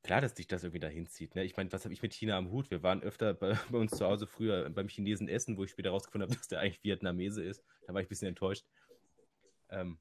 [0.02, 1.34] klar, dass dich das irgendwie dahin zieht.
[1.34, 1.44] Ne?
[1.44, 2.70] Ich meine, was habe ich mit China am Hut?
[2.70, 5.90] Wir waren öfter bei, bei uns zu Hause früher beim Chinesen essen, wo ich später
[5.90, 7.64] rausgefunden habe, dass der eigentlich Vietnamese ist.
[7.86, 8.66] Da war ich ein bisschen enttäuscht.
[9.70, 9.98] Ähm,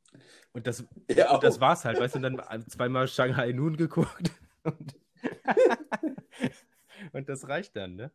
[0.54, 1.40] und das, Ja, auch.
[1.40, 4.32] das war's halt, weißt du, und dann zweimal Shanghai Noon geguckt.
[4.64, 4.96] Und,
[7.14, 8.12] und das reicht dann, ne?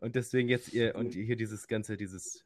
[0.00, 2.44] Und deswegen jetzt ihr, und hier dieses ganze, dieses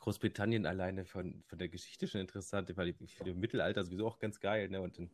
[0.00, 4.18] Großbritannien alleine von, von der Geschichte schon interessant, weil ich finde im Mittelalter sowieso auch
[4.18, 4.80] ganz geil, ne?
[4.80, 5.10] Und dann,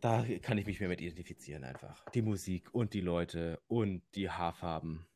[0.00, 2.04] da kann ich mich mehr mit identifizieren einfach.
[2.10, 5.06] Die Musik und die Leute und die Haarfarben.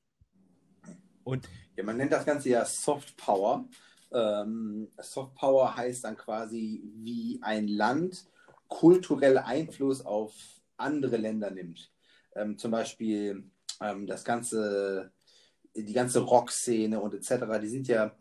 [1.24, 3.68] Und Ja, man nennt das Ganze ja Soft Power.
[4.14, 8.24] Ähm, Soft Power heißt dann quasi, wie ein Land
[8.68, 10.32] kulturell Einfluss auf
[10.76, 11.90] andere Länder nimmt.
[12.34, 13.44] Ähm, zum Beispiel
[13.80, 15.12] ähm, das ganze,
[15.74, 18.14] die ganze Rockszene und etc., die sind ja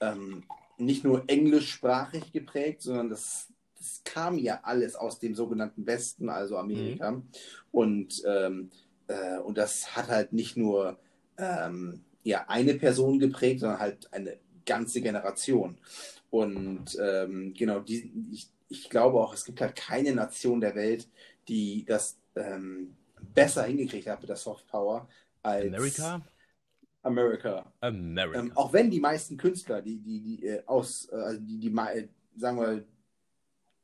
[0.00, 0.44] ähm,
[0.76, 6.58] nicht nur englischsprachig geprägt, sondern das, das kam ja alles aus dem sogenannten Westen, also
[6.58, 7.22] Amerika.
[7.70, 8.70] Und, ähm,
[9.06, 10.98] äh, und das hat halt nicht nur
[11.38, 15.78] ähm, ja, eine Person geprägt, sondern halt eine ganze Generation.
[16.30, 21.08] Und ähm, genau, die, ich, ich glaube auch, es gibt halt keine Nation der Welt,
[21.48, 22.96] die das ähm,
[23.34, 25.08] besser hingekriegt hat mit der Soft Power
[25.42, 26.22] als America?
[27.02, 27.72] America.
[27.82, 28.40] America.
[28.40, 31.68] Ähm, auch wenn die meisten Künstler, die, die, die äh, aus, äh, also die, die,
[31.68, 32.84] äh, sagen wir,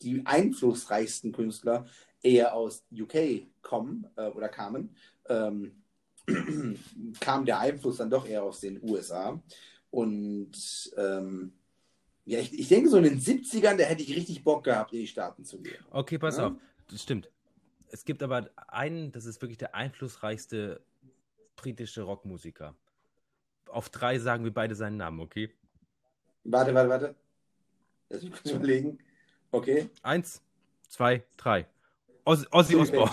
[0.03, 1.87] die einflussreichsten Künstler
[2.23, 4.97] eher aus UK kommen äh, oder kamen,
[5.29, 5.83] ähm,
[7.21, 9.41] kam der Einfluss dann doch eher aus den USA.
[9.91, 11.53] Und ähm,
[12.25, 15.01] ja, ich, ich denke, so in den 70ern, da hätte ich richtig Bock gehabt, in
[15.01, 15.85] die Staaten zu gehen.
[15.91, 16.49] Okay, pass Ja.
[16.49, 16.53] auf.
[16.89, 17.31] Das stimmt.
[17.89, 20.81] Es gibt aber einen, das ist wirklich der einflussreichste
[21.57, 22.77] britische Rockmusiker.
[23.69, 25.53] Auf drei sagen wir beide seinen Namen, okay?
[26.45, 27.15] Warte, warte, warte.
[28.09, 28.99] Lass mich kurz überlegen.
[29.51, 29.91] Okay.
[30.03, 30.43] Eins,
[30.89, 31.67] zwei, drei.
[32.25, 32.77] Ozzy, Ozzy.
[32.77, 33.13] Osbourne.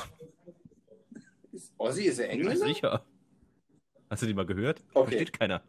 [1.51, 2.67] Ist, Ozzy ist er Engländer?
[2.67, 3.05] Sicher.
[4.09, 4.83] Hast du die mal gehört?
[4.93, 5.09] Okay.
[5.09, 5.63] Versteht keiner.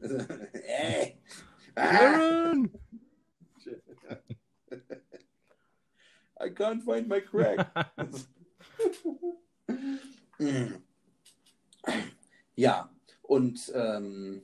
[0.52, 1.12] äh.
[1.76, 2.70] Ah, Aaron!
[6.40, 7.66] I can't find my crack.
[12.56, 12.90] Ja,
[13.22, 14.42] und ähm,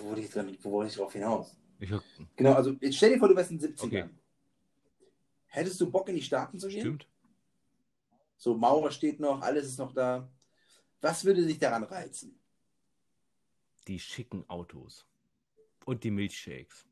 [0.00, 1.54] wo wollte ich, dran, wo wollte ich drauf hinaus?
[1.80, 2.02] Ich hab,
[2.36, 3.84] Genau, also jetzt stell dir vor, du wärst in den 70ern.
[3.86, 4.08] Okay.
[5.46, 6.80] Hättest du Bock in die Staaten zu gehen?
[6.80, 7.06] stimmt.
[8.38, 10.30] So, Mauer steht noch, alles ist noch da.
[11.00, 12.37] Was würde dich daran reizen?
[13.88, 15.06] Die schicken Autos.
[15.86, 16.86] Und die Milchshakes.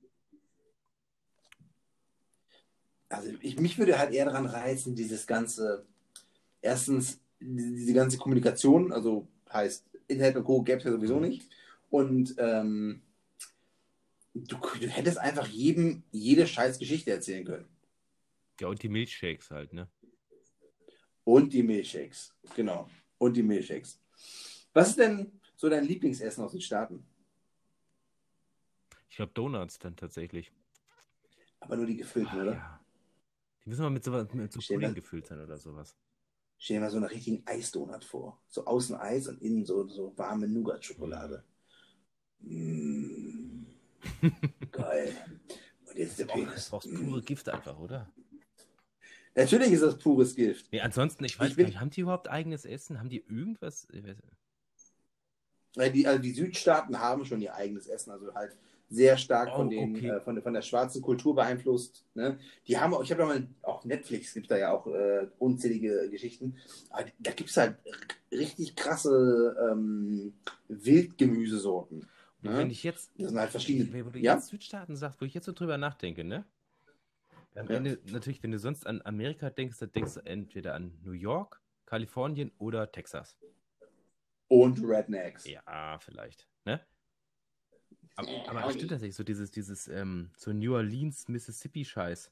[3.08, 5.86] Also ich, mich würde halt eher daran reizen, dieses ganze,
[6.60, 10.62] erstens, diese, ganze Kommunikation, also heißt Internet und Co.
[10.62, 11.48] gäbe es ja sowieso nicht.
[11.90, 13.02] Und ähm,
[14.34, 17.68] du, du hättest einfach jedem jede scheiß Geschichte erzählen können.
[18.58, 19.88] Ja, und die Milchshakes halt, ne?
[21.24, 22.34] Und die Milchshakes.
[22.54, 22.88] Genau.
[23.18, 24.00] Und die Milchshakes.
[24.72, 27.04] Was ist denn so dein Lieblingsessen aus den Staaten?
[29.10, 30.52] Ich glaube Donuts dann tatsächlich.
[31.60, 32.52] Aber nur die gefüllten, oder?
[32.54, 32.80] Ja.
[33.64, 34.94] Die müssen mal mit so, mit so Pudding das.
[34.94, 35.96] gefüllt sein oder sowas.
[36.58, 38.40] Stell dir mal so einen richtigen Eisdonut vor.
[38.48, 41.44] So außen Eis und innen so, so warme Nougat-Schokolade.
[42.40, 43.64] Mm.
[44.72, 45.16] Geil.
[45.86, 46.70] Und jetzt der Du Penis.
[46.70, 48.10] brauchst pure Gift einfach, oder?
[49.34, 50.70] Natürlich ist das pures Gift.
[50.72, 52.98] Nee, ansonsten, ich weiß Ich bin- nicht, haben die überhaupt eigenes Essen?
[52.98, 53.86] Haben die irgendwas?
[53.92, 54.16] Ich weiß- Weil
[55.76, 58.56] Die, also die Südstaaten haben schon ihr eigenes Essen, also halt
[58.88, 60.08] sehr stark von, Oh, den, okay.
[60.08, 62.04] äh, von, der- von der schwarzen Kultur beeinflusst.
[62.14, 62.38] Ne?
[62.66, 66.08] Die haben auch, ich habe ja mal, auch Netflix gibt da ja auch äh, unzählige
[66.08, 66.56] Geschichten.
[66.90, 67.76] Aber da gibt es halt
[68.32, 70.34] richtig krasse ähm,
[70.68, 71.98] Wildgemüsesorten.
[72.42, 72.58] Und Ja.
[72.58, 74.04] Wenn ich jetzt, Das sind halt verschiedene.
[74.06, 74.34] wo du Ja?
[74.34, 76.44] jetzt Südstaaten sagst, wo ich jetzt so drüber nachdenke, ne?
[77.54, 77.76] Am Ja.
[77.76, 81.60] Ende, natürlich, wenn du sonst an Amerika denkst, dann denkst du entweder an New York,
[81.86, 83.36] Kalifornien oder Texas.
[84.48, 85.44] Und Rednecks.
[85.46, 86.80] Ja, vielleicht, ne?
[88.14, 89.14] Aber, Ja, aber stimmt das nicht?
[89.14, 92.30] So dieses, dieses, ähm, so New Orleans, Mississippi-Scheiß.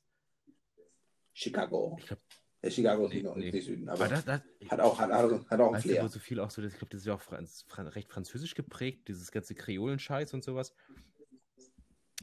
[1.32, 1.96] Chicago.
[1.98, 2.22] Ich glaube,
[2.62, 3.50] Ja, Chicago ist Nee, nicht, noch- nee.
[3.50, 6.08] nicht Süden, aber aber das, das, hat auch, hat, hat, hat auch einen Flair.
[6.08, 9.08] so viel auch so, ich glaube, das ist ja auch Franz, Fran, recht französisch geprägt,
[9.08, 10.74] dieses ganze Kreolenscheiß und sowas.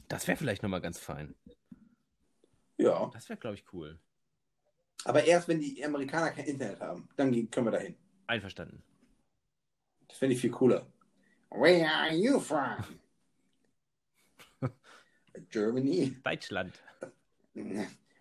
[0.08, 1.36] Das wäre vielleicht nochmal ganz fein.
[2.78, 4.00] Ja, Das wäre, glaube ich, cool.
[5.04, 7.94] aber erst wenn die Amerikaner kein Internet haben, dann können wir dahin.
[8.26, 8.82] Einverstanden.
[10.12, 10.86] Das fände ich viel cooler.
[11.50, 12.84] Where are you from?
[15.50, 16.18] Germany.
[16.22, 16.74] Deutschland.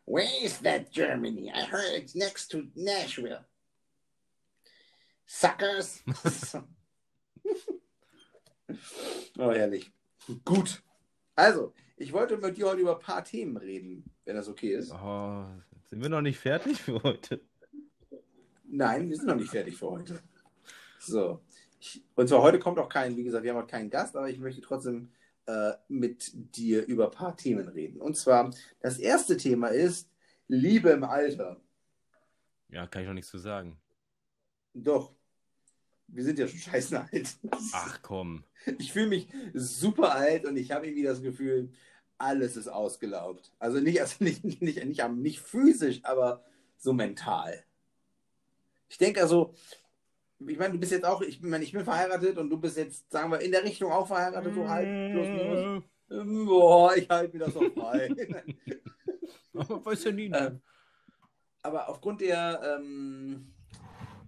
[0.06, 1.52] Where is that Germany?
[1.54, 3.44] I heard it's next to Nashville.
[5.26, 6.02] Suckers.
[9.38, 9.92] oh, herrlich.
[10.46, 10.82] Gut.
[11.36, 14.94] Also, ich wollte mit dir heute über ein paar Themen reden, wenn das okay ist.
[14.94, 15.46] Oh,
[15.88, 17.42] sind wir noch nicht fertig für heute?
[18.64, 20.22] Nein, wir sind noch nicht fertig für heute.
[20.98, 21.42] So.
[21.82, 24.30] Ich, und zwar heute kommt auch kein, wie gesagt, wir haben heute keinen Gast, aber
[24.30, 25.12] ich möchte trotzdem
[25.48, 28.00] äh, mit dir über ein paar Themen reden.
[28.00, 30.08] Und zwar, das erste Thema ist
[30.48, 31.60] Liebe im Alter.
[32.70, 33.80] Ja, kann ich noch nichts zu sagen.
[34.76, 35.12] Doch.
[36.06, 37.36] Wir sind ja schon scheißen alt.
[37.74, 38.44] Ach komm.
[38.78, 41.72] Ich fühle mich super alt und ich habe irgendwie das Gefühl,
[42.20, 43.52] alles ist ausgelaugt.
[43.58, 46.46] Also nicht, also nicht, nicht, nicht, nicht, nicht physisch, aber
[46.78, 47.64] so mental.
[48.88, 49.56] Ich denke also,
[50.48, 53.12] ich meine, du bist jetzt auch, ich meine, ich bin verheiratet und du bist jetzt,
[53.12, 55.84] sagen wir, in der Richtung auch verheiratet, so halb, plus minus.
[56.10, 58.10] Ähm, Boah, ich halte mir das noch frei.
[59.54, 60.48] Aber weiß ja nie, ne?
[60.48, 60.62] Ähm,
[61.62, 63.54] aber aufgrund der, ähm,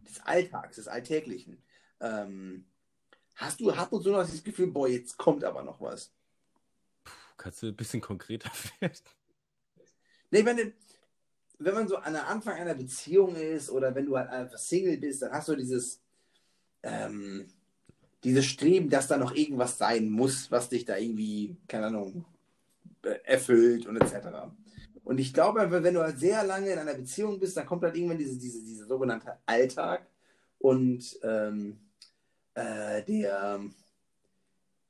[0.07, 1.63] des Alltags, des Alltäglichen,
[1.99, 2.65] ähm,
[3.35, 6.13] hast du ab und zu noch das Gefühl, boah, jetzt kommt aber noch was.
[7.37, 8.97] Kannst du ein bisschen konkreter werden?
[10.29, 10.73] Nee, ich meine,
[11.59, 14.97] wenn man so an der Anfang einer Beziehung ist oder wenn du halt einfach Single
[14.97, 16.02] bist, dann hast du dieses,
[16.83, 17.45] ähm,
[18.23, 22.25] dieses Streben, dass da noch irgendwas sein muss, was dich da irgendwie, keine Ahnung,
[23.03, 24.27] äh, erfüllt und etc.
[25.03, 27.83] Und ich glaube einfach, wenn du halt sehr lange in einer Beziehung bist, dann kommt
[27.83, 30.07] halt irgendwann diese, diese, diese sogenannte Alltag
[30.59, 31.77] und ähm,
[32.53, 33.59] äh, der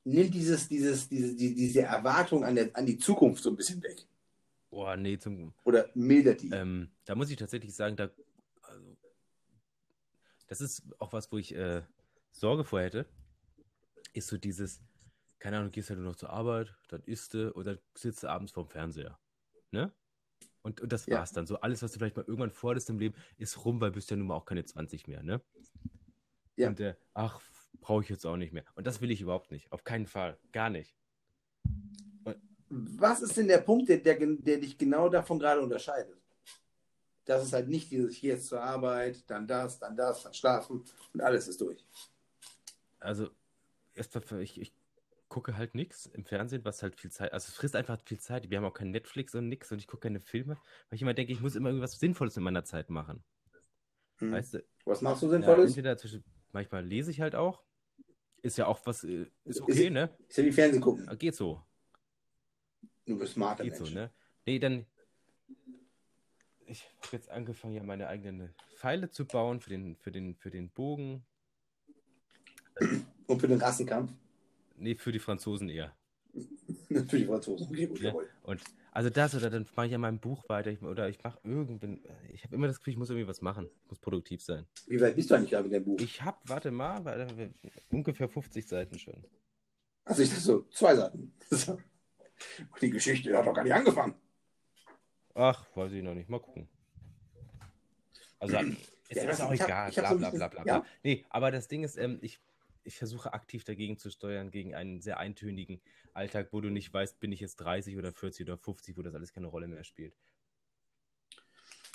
[0.04, 3.82] nimmt dieses, dieses, diese, die, diese Erwartung an, der, an die Zukunft so ein bisschen
[3.82, 4.06] weg.
[4.70, 5.52] Boah, nee, zum.
[5.64, 6.50] Oder mildert die.
[6.50, 8.10] Ähm, da muss ich tatsächlich sagen, da.
[10.46, 11.82] Das ist auch was, wo ich äh,
[12.30, 13.06] Sorge vor hätte.
[14.12, 14.80] Ist so dieses,
[15.38, 18.52] keine Ahnung, gehst halt nur noch zur Arbeit, dann isst du oder sitzt du abends
[18.52, 19.18] vorm Fernseher.
[19.70, 19.92] Ne?
[20.62, 21.18] Und, und das Ja.
[21.18, 21.46] war's dann.
[21.46, 24.16] So alles, was du vielleicht mal irgendwann vorhattest im Leben, ist rum, weil bist ja
[24.16, 25.40] nun mal auch keine 20 mehr, ne?
[26.56, 26.68] Ja.
[26.68, 27.40] Und äh, ach,
[27.80, 28.64] brauche ich jetzt auch nicht mehr.
[28.74, 29.70] Und das will ich überhaupt nicht.
[29.72, 30.38] Auf keinen Fall.
[30.52, 30.96] Gar nicht.
[32.68, 36.23] Was ist denn der Punkt, der, der, der dich genau davon gerade unterscheidet?
[37.24, 40.84] Das ist halt nicht dieses hier jetzt zur Arbeit, dann das, dann das, dann schlafen
[41.14, 41.84] und alles ist durch.
[43.00, 43.30] Also,
[43.94, 44.72] erstmal, ich, ich
[45.28, 48.50] gucke halt nichts im Fernsehen, was halt viel Zeit, also es frisst einfach viel Zeit.
[48.50, 50.54] Wir haben auch kein Netflix und nix und ich gucke keine Filme,
[50.88, 53.24] weil ich immer denke, ich muss immer irgendwas Sinnvolles in meiner Zeit machen.
[54.18, 54.32] Hm.
[54.32, 54.64] Weißt du?
[54.84, 55.70] Was machst du Ja, Sinnvolles?
[55.70, 56.22] entweder zwischen,
[56.52, 57.62] manchmal lese ich halt auch.
[58.42, 60.14] Ist ja auch was, äh, ist Ist- okay, ne?
[60.28, 61.08] ist ja wie Fernsehen gucken.
[61.18, 61.62] Geht so.
[63.06, 63.94] Du bist smarter Geht so, Mensch.
[63.94, 64.10] ne?
[64.46, 64.86] Nee, dann.
[66.66, 70.50] Ich habe jetzt angefangen, ja meine eigenen Pfeile zu bauen für den, für den, für
[70.50, 71.24] den Bogen.
[73.26, 74.12] Und für den Rassenkampf?
[74.76, 75.94] Nee, für die Franzosen eher.
[76.88, 77.68] für die Franzosen.
[77.68, 78.08] Okay, gut, Ja.
[78.08, 78.28] jawohl.
[78.42, 78.62] Und
[78.92, 82.00] also das oder dann mache ich an meinem Buch weiter ich, oder ich mache irgendwann.
[82.32, 83.68] Ich habe immer das Gefühl, ich muss irgendwie was machen.
[83.84, 84.66] Ich muss produktiv sein.
[84.86, 86.00] Wie weit bist du eigentlich gerade mit deinem Buch?
[86.00, 87.52] Ich habe, warte mal, warte,
[87.90, 89.24] ungefähr 50 Seiten schon.
[90.04, 91.32] Also ich dachte so, zwei Seiten.
[91.50, 94.14] Und die Geschichte hat doch gar nicht angefangen.
[95.34, 96.28] Ach, weiß ich noch nicht.
[96.28, 96.68] Mal gucken.
[98.38, 99.92] Also, ist Ja, ja, das- auch egal.
[99.92, 100.84] hab bla, bla, bla, bla, ja.
[101.02, 102.40] Nee, aber das Ding ist, ähm, ich,
[102.84, 105.80] ich versuche aktiv dagegen zu steuern, gegen einen sehr eintönigen
[106.12, 109.14] Alltag, wo du nicht weißt, bin ich jetzt 30 oder 40 oder 50, wo das
[109.14, 110.14] alles keine Rolle mehr spielt.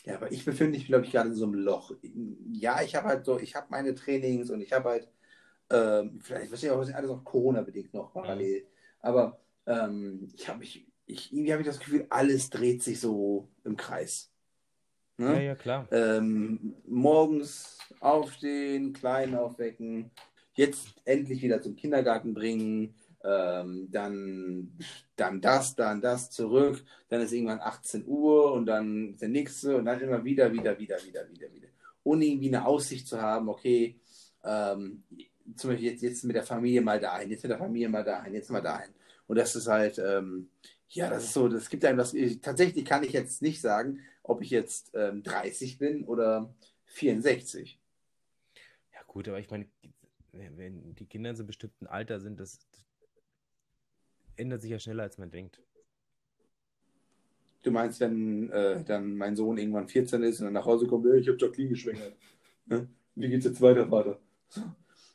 [0.05, 1.91] Ja, aber ich befinde mich, glaube ich, gerade in so einem Loch.
[2.53, 5.09] Ja, ich habe halt so, ich habe meine Trainings und ich habe halt,
[5.69, 8.65] ähm, vielleicht, weiß ich auch, alles auch Corona-bedingt noch parallel.
[9.01, 13.49] Aber ähm, ich habe mich, ich, irgendwie habe ich das Gefühl, alles dreht sich so
[13.63, 14.31] im Kreis.
[15.17, 15.33] Ne?
[15.33, 15.87] Ja, ja, klar.
[15.91, 20.11] Ähm, morgens aufstehen, Kleinen aufwecken,
[20.53, 24.77] jetzt endlich wieder zum Kindergarten bringen, ähm, dann,
[25.15, 29.85] dann das, dann das zurück, dann ist irgendwann 18 Uhr und dann der nächste und
[29.85, 31.67] dann immer wieder, wieder, wieder, wieder, wieder, wieder.
[32.03, 33.99] Ohne irgendwie eine Aussicht zu haben, okay,
[34.43, 35.03] ähm,
[35.55, 38.33] zum Beispiel jetzt, jetzt mit der Familie mal dahin, jetzt mit der Familie mal dahin,
[38.33, 38.93] jetzt mal dahin.
[39.27, 40.49] Und das ist halt, ähm,
[40.89, 44.41] ja, das ist so, das gibt einem das, tatsächlich kann ich jetzt nicht sagen, ob
[44.41, 46.53] ich jetzt ähm, 30 bin oder
[46.85, 47.79] 64.
[48.93, 49.67] Ja, gut, aber ich meine,
[50.31, 52.85] wenn die Kinder in so einem bestimmten Alter sind, das, das
[54.35, 55.61] ändert sich ja schneller, als man denkt.
[57.61, 61.05] Du meinst, wenn äh, dann mein Sohn irgendwann 14 ist und dann nach Hause kommt,
[61.05, 62.15] "Ey, ich habe Jacqueline geschwängert.
[62.65, 62.87] Ne?
[63.15, 64.19] Wie geht's jetzt weiter, Vater?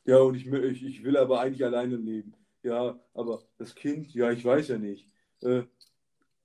[0.04, 2.34] Ja, und ich, ich, ich will aber eigentlich alleine leben.
[2.62, 5.08] Ja, aber das Kind, ja, ich weiß ja nicht.
[5.42, 5.62] Äh,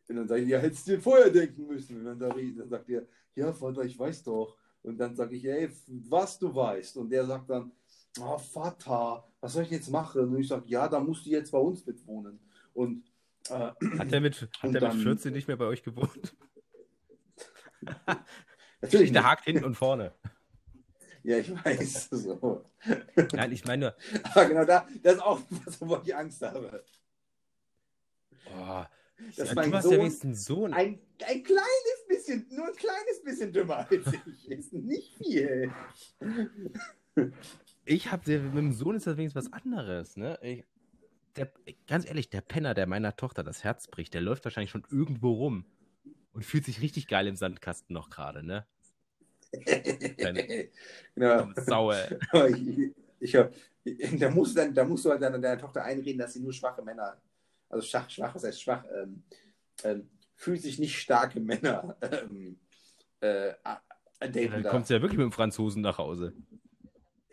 [0.08, 1.98] und dann sage ich, ja, hättest du dir vorher denken müssen.
[2.00, 4.58] Und dann, sag ich, dann sagt er, ja, Vater, ich weiß doch.
[4.82, 5.70] Und dann sage ich, ey,
[6.08, 6.98] was du weißt.
[6.98, 7.72] Und der sagt dann,
[8.20, 10.22] oh, Vater, was soll ich jetzt machen?
[10.30, 12.40] Und ich sage, ja, da musst du jetzt bei uns mitwohnen.
[12.74, 13.04] Und
[13.50, 16.36] äh, Hat er mit, hat Und er dann- mit 14 nicht mehr bei euch gewohnt?
[18.82, 20.14] Natürlich Der hakt hinten und vorne.
[21.24, 22.10] Ja, ich weiß.
[22.12, 22.66] So.
[23.34, 26.84] Nein, ich meine, Aber genau da, das ist auch was, wovor ich Angst habe.
[28.54, 28.84] Oh,
[29.38, 30.74] Dass ja, mein du hast ja Sohn wenigstens einen Sohn.
[30.74, 34.06] ein, ein kleines bisschen, nur ein kleines bisschen dümmer als
[34.44, 34.74] ich ist.
[34.74, 35.72] Nicht viel.
[37.86, 40.38] Ich habe mit dem Sohn ist das wenigstens was anderes, ne?
[40.42, 40.64] Ich,
[41.36, 41.52] der,
[41.88, 45.32] ganz ehrlich, der Penner, der meiner Tochter das Herz bricht, der läuft wahrscheinlich schon irgendwo
[45.34, 45.66] rum
[46.34, 48.66] und fühlt sich richtig geil im Sandkasten noch gerade, ne?
[51.16, 51.50] genau.
[51.56, 51.98] Sauer.
[52.32, 53.54] Aber ich, ich, hab-
[54.20, 56.54] da, musst du dann, da musst du halt deiner, deiner Tochter einreden, dass sie nur
[56.54, 57.20] schwache Männer,
[57.70, 59.24] also schwach, schwach, was heißt schwach, ähm,
[59.84, 62.60] ähm, fühlt sich nicht starke Männer ähm,
[63.22, 63.54] äh,
[64.20, 64.72] daten Dann darf.
[64.72, 66.34] kommt sie ja wirklich mit dem Franzosen nach Hause.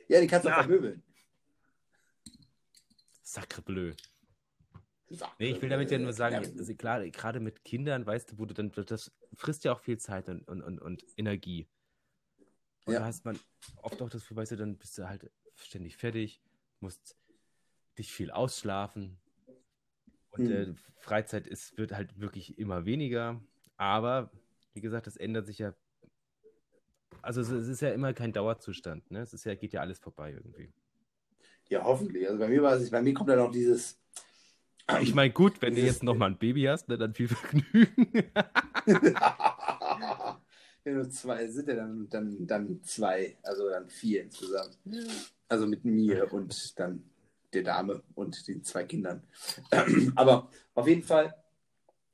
[0.08, 0.62] Ja, die kannst du auch Ja.
[0.62, 1.02] vermöbeln.
[3.22, 3.92] Sacre bleu.
[5.38, 8.38] Nee, ich will damit ja nur sagen, Ja, also klar, gerade mit Kindern, weißt du,
[8.38, 11.68] wo du dann, das frisst ja auch viel Zeit und, und, und, und Energie.
[12.84, 13.00] Und Ja.
[13.00, 13.38] da hast man
[13.82, 16.40] oft auch das Gefühl, weißt du, dann bist du halt ständig fertig,
[16.80, 17.16] musst
[17.98, 19.18] dich viel ausschlafen.
[20.36, 20.50] Und Hm.
[20.50, 23.40] äh, Freizeit ist, wird halt wirklich immer weniger.
[23.76, 24.30] Aber,
[24.74, 25.74] wie gesagt, das ändert sich ja.
[27.22, 29.20] Also es es ist ja immer kein Dauerzustand, ne?
[29.20, 30.72] Es ist ja, geht ja alles vorbei irgendwie.
[31.68, 32.26] ja, hoffentlich.
[32.26, 33.98] Also bei mir war es, bei mir kommt dann auch dieses,
[35.00, 38.30] Ich meine, gut, wenn du jetzt nochmal ein Baby hast, ne, dann viel Vergnügen.
[40.84, 44.78] ja, nur zwei sind ja dann, dann, dann zwei, also dann vier insgesamt.
[45.48, 47.04] Also mit mir und dann
[47.56, 49.22] der Dame und den zwei Kindern.
[50.16, 51.34] Aber auf jeden Fall,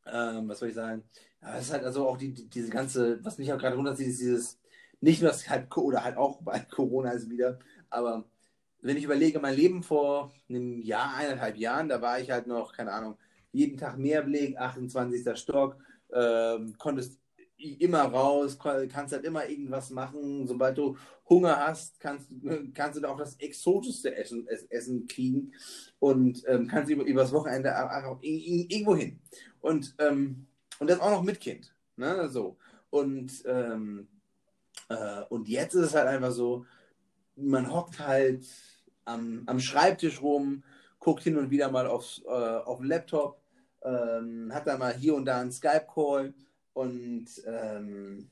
[0.07, 1.05] ähm, was soll ich sagen?
[1.41, 4.09] Ja, es ist halt also auch die, die, diese ganze, was mich auch gerade runterzieht,
[4.09, 4.59] ist dieses,
[5.01, 7.59] nicht nur das halt, oder halt auch bei Corona ist wieder,
[7.91, 8.25] aber
[8.83, 12.73] wenn ich überlege, mein Leben vor einem Jahr, eineinhalb Jahren, da war ich halt noch,
[12.73, 13.17] keine Ahnung,
[13.53, 15.39] jeden Tag Mehrblick, 28.
[15.39, 15.77] Stock,
[16.13, 17.22] ähm, konntest
[17.65, 20.47] immer raus, kannst halt immer irgendwas machen.
[20.47, 20.97] Sobald du
[21.29, 22.29] Hunger hast, kannst,
[22.75, 25.53] kannst du da auch das exotischste Essen, es- Essen kriegen
[25.99, 27.73] und ähm, kannst über, übers Wochenende
[28.23, 29.21] i- irgendwo hin.
[29.61, 30.47] Und, ähm,
[30.79, 31.75] und das auch noch mit Kind.
[31.97, 32.29] Ne?
[32.29, 32.57] So.
[32.91, 34.09] Und, ähm,
[34.89, 36.67] äh, und jetzt ist es halt einfach so,
[37.37, 38.45] man hockt halt
[39.05, 40.63] am, am Schreibtisch rum,
[40.99, 43.41] guckt hin und wieder mal aufs, äh, auf den Laptop,
[43.83, 46.35] ähm, hat da mal hier und da einen Skype-Call
[46.73, 48.31] und ähm,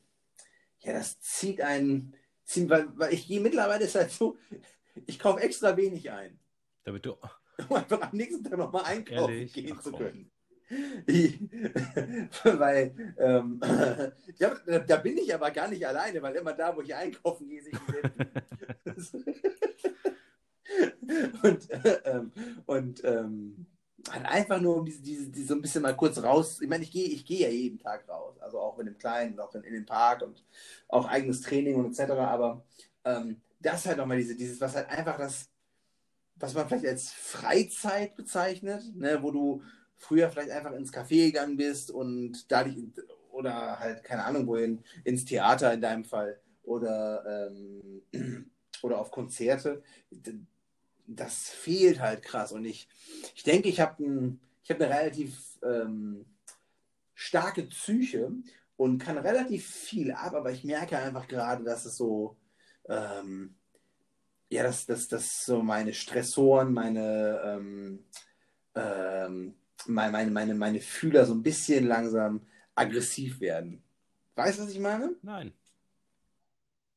[0.80, 2.14] ja, das zieht einen,
[2.44, 4.38] zieht, weil, weil ich gehe mittlerweile ist halt so,
[5.06, 6.38] ich kaufe extra wenig ein,
[6.84, 7.16] Damit du.
[7.68, 9.52] um einfach am nächsten Tag nochmal einkaufen Ehrlich?
[9.52, 10.30] gehen Ach, zu können.
[11.06, 11.40] Ich,
[12.44, 13.60] weil ähm,
[14.38, 14.54] ja,
[14.86, 17.72] da, bin ich aber gar nicht alleine, weil immer da, wo ich einkaufen gehe, sehe
[17.72, 18.84] ich
[21.42, 22.32] und äh, ähm,
[22.66, 23.66] und ähm,
[24.12, 26.60] einfach nur um diese, diese, diese so ein bisschen mal kurz raus.
[26.60, 29.38] Ich meine, ich gehe ich gehe ja jeden Tag raus, also auch in dem Kleinen,
[29.38, 30.44] auch in, in den Park und
[30.88, 32.12] auch eigenes Training und etc.
[32.12, 32.64] Aber
[33.04, 35.48] ähm, das halt nochmal diese, dieses, was halt einfach das,
[36.36, 39.62] was man vielleicht als Freizeit bezeichnet, ne, wo du
[39.96, 42.76] früher vielleicht einfach ins Café gegangen bist und dadurch
[43.30, 48.02] oder halt, keine Ahnung, wohin, ins Theater in deinem Fall oder, ähm,
[48.82, 49.82] oder auf Konzerte.
[51.16, 52.52] Das fehlt halt krass.
[52.52, 52.88] Und ich,
[53.34, 56.24] ich denke, ich habe ein, ich hab eine relativ ähm,
[57.14, 58.32] starke Psyche
[58.76, 62.36] und kann relativ viel ab, aber ich merke einfach gerade, dass es so,
[62.88, 63.54] ähm,
[64.48, 68.04] ja, dass das, das so meine Stressoren, meine, ähm,
[68.74, 69.54] ähm,
[69.86, 73.82] meine, meine, meine, meine Fühler so ein bisschen langsam aggressiv werden.
[74.36, 75.14] Weißt du, was ich meine?
[75.22, 75.52] Nein.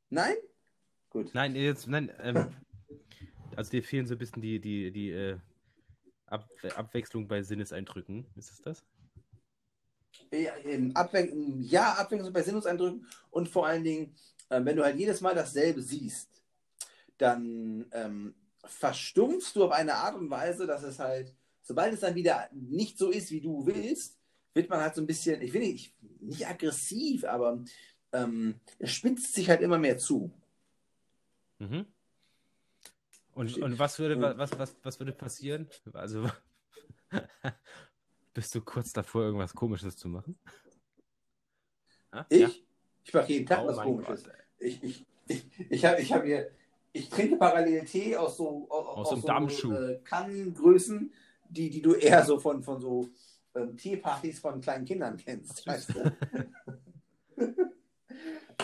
[0.10, 0.36] Nein?
[1.10, 1.32] Gut.
[1.34, 2.56] Nein, jetzt, nein, ähm,
[3.56, 5.38] also dir fehlen so ein bisschen die, die, die äh,
[6.28, 8.26] Ab Abwechslung bei Sinneseindrücken.
[8.36, 8.84] Ist es das?
[10.32, 11.32] Ja, eben Abwe
[11.62, 14.16] ja, Abwechslung bei Sinnungseindrücken und vor allen Dingen,
[14.50, 16.42] äh, wenn du halt jedes Mal dasselbe siehst,
[17.18, 18.34] dann ähm,
[18.66, 22.98] verstumpfst du auf eine Art und Weise, dass es halt, sobald es dann wieder nicht
[22.98, 24.18] so ist, wie du willst,
[24.56, 27.64] wird man halt so ein bisschen, ich will nicht, nicht aggressiv, aber
[28.12, 30.32] ähm, es spitzt sich halt immer mehr zu.
[31.60, 31.86] Mhm.
[33.36, 35.68] Und, und was würde was, was, was würde passieren?
[35.94, 36.30] Also
[38.34, 40.38] bist du kurz davor, irgendwas komisches zu machen?
[42.12, 42.40] Ah, Ich?
[42.40, 42.50] ja?
[43.06, 44.24] Ich mache jeden Tag Oh was komisches.
[44.24, 44.34] Gott.
[44.60, 46.52] Ich, ich, ich, ich habe ich hab hier,
[46.94, 49.74] ich trinke parallel Tee aus so, aus, Aus so einem Dampfschuh.
[49.74, 51.12] äh, Kannengrößen,
[51.50, 53.10] die, die du eher so von, von so
[53.56, 55.66] ähm, Teepartys von kleinen Kindern kennst.
[55.68, 56.16] Weißt du?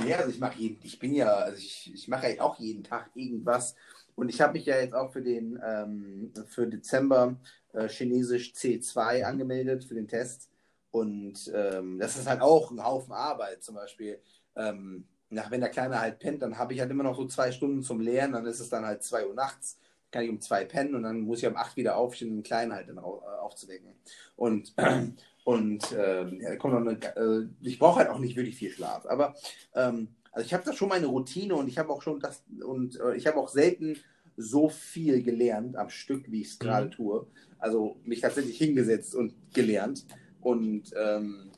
[0.08, 2.84] ja, also ich mache jeden, ich bin ja, also ich, ich mache ja auch jeden
[2.84, 3.76] Tag irgendwas.
[4.20, 7.38] Und ich habe mich ja jetzt auch für den ähm, für Dezember
[7.74, 10.50] äh, Chinesisch C2 angemeldet für den Test.
[10.92, 13.64] und ähm, das ist halt auch ein Haufen Arbeit.
[13.64, 14.20] Zum Beispiel,
[14.56, 17.52] ähm, nach, wenn der Kleine halt pennt, dann habe ich halt immer noch so zwei
[17.52, 19.78] Stunden zum Lernen, dann ist es dann halt zwei Uhr nachts,
[20.12, 22.44] kann ich um zwei pennen und dann muss ich um acht wieder aufstehen, um den
[22.44, 23.94] Kleinen halt dann äh, aufzuwecken.
[24.36, 24.74] Und,
[25.46, 29.06] und ähm, ja, kommt noch eine, äh, ich brauche halt auch nicht wirklich viel Schlaf,
[29.06, 29.36] aber
[29.76, 33.00] ähm, also ich habe da schon meine Routine und ich habe auch schon das und
[33.00, 33.98] äh, ich habe auch selten
[34.38, 36.92] so viel gelernt am Stück, wie ich es gerade Mhm.
[36.92, 37.28] tue.
[37.58, 40.06] Also mich tatsächlich hingesetzt und gelernt.
[40.40, 41.52] Und, ähm,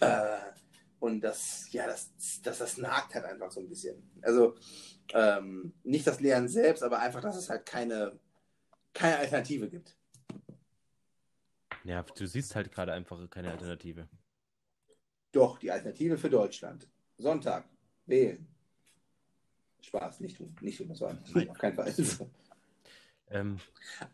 [0.00, 0.38] äh,
[0.98, 2.10] und das, ja, das,
[2.42, 4.02] das, das nagt halt einfach so ein bisschen.
[4.22, 4.54] Also
[5.12, 8.18] ähm, nicht das Lernen selbst, aber einfach, dass es halt keine,
[8.94, 9.96] keine Alternative gibt.
[11.84, 14.08] Ja, du siehst halt gerade einfach keine Alternative.
[15.32, 16.88] Doch, die Alternative für Deutschland.
[17.18, 17.68] Sonntag,
[18.10, 18.46] wählen.
[19.80, 21.94] Spaß, nicht tun, nicht war auf keinen Fall.
[23.32, 23.58] Ähm,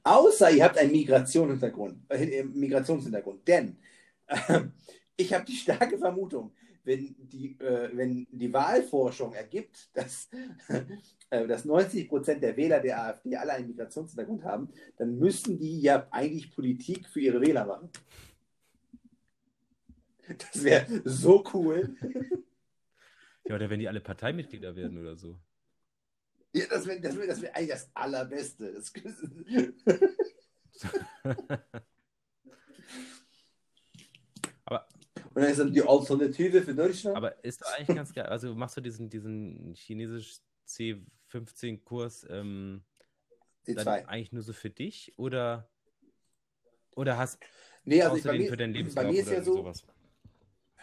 [0.03, 3.49] Außer ihr habt einen Migrationshintergrund, äh, Migrationshintergrund.
[3.49, 3.79] Denn
[4.27, 4.61] äh,
[5.17, 6.53] ich habe die starke Vermutung,
[6.85, 10.29] wenn die, äh, wenn die Wahlforschung ergibt, dass,
[11.31, 14.69] äh, dass 90 Prozent der Wähler der AfD alle einen Migrationshintergrund haben,
[14.99, 17.89] dann müssen die ja eigentlich Politik für ihre Wähler machen.
[20.29, 21.97] Das wäre so cool.
[23.49, 25.39] ja, oder wenn die alle Parteimitglieder werden oder so.
[26.53, 28.73] Ja, das wäre das wär, das wär eigentlich das Allerbeste.
[28.73, 28.93] Das,
[34.65, 34.89] Aber-
[35.35, 37.17] Und dann ist dann die Alternative für Deutschland.
[37.17, 38.27] Aber ist doch eigentlich ganz geil.
[38.27, 42.83] Also machst du diesen, diesen chinesisch C15-Kurs ähm,
[43.67, 45.69] eigentlich nur so für dich oder,
[46.95, 47.39] oder hast
[47.85, 49.43] Nee, also brauchst ich, du bei, mir, für deinen bei Lebenslauf mir ist oder ja
[49.43, 49.87] so, sowas?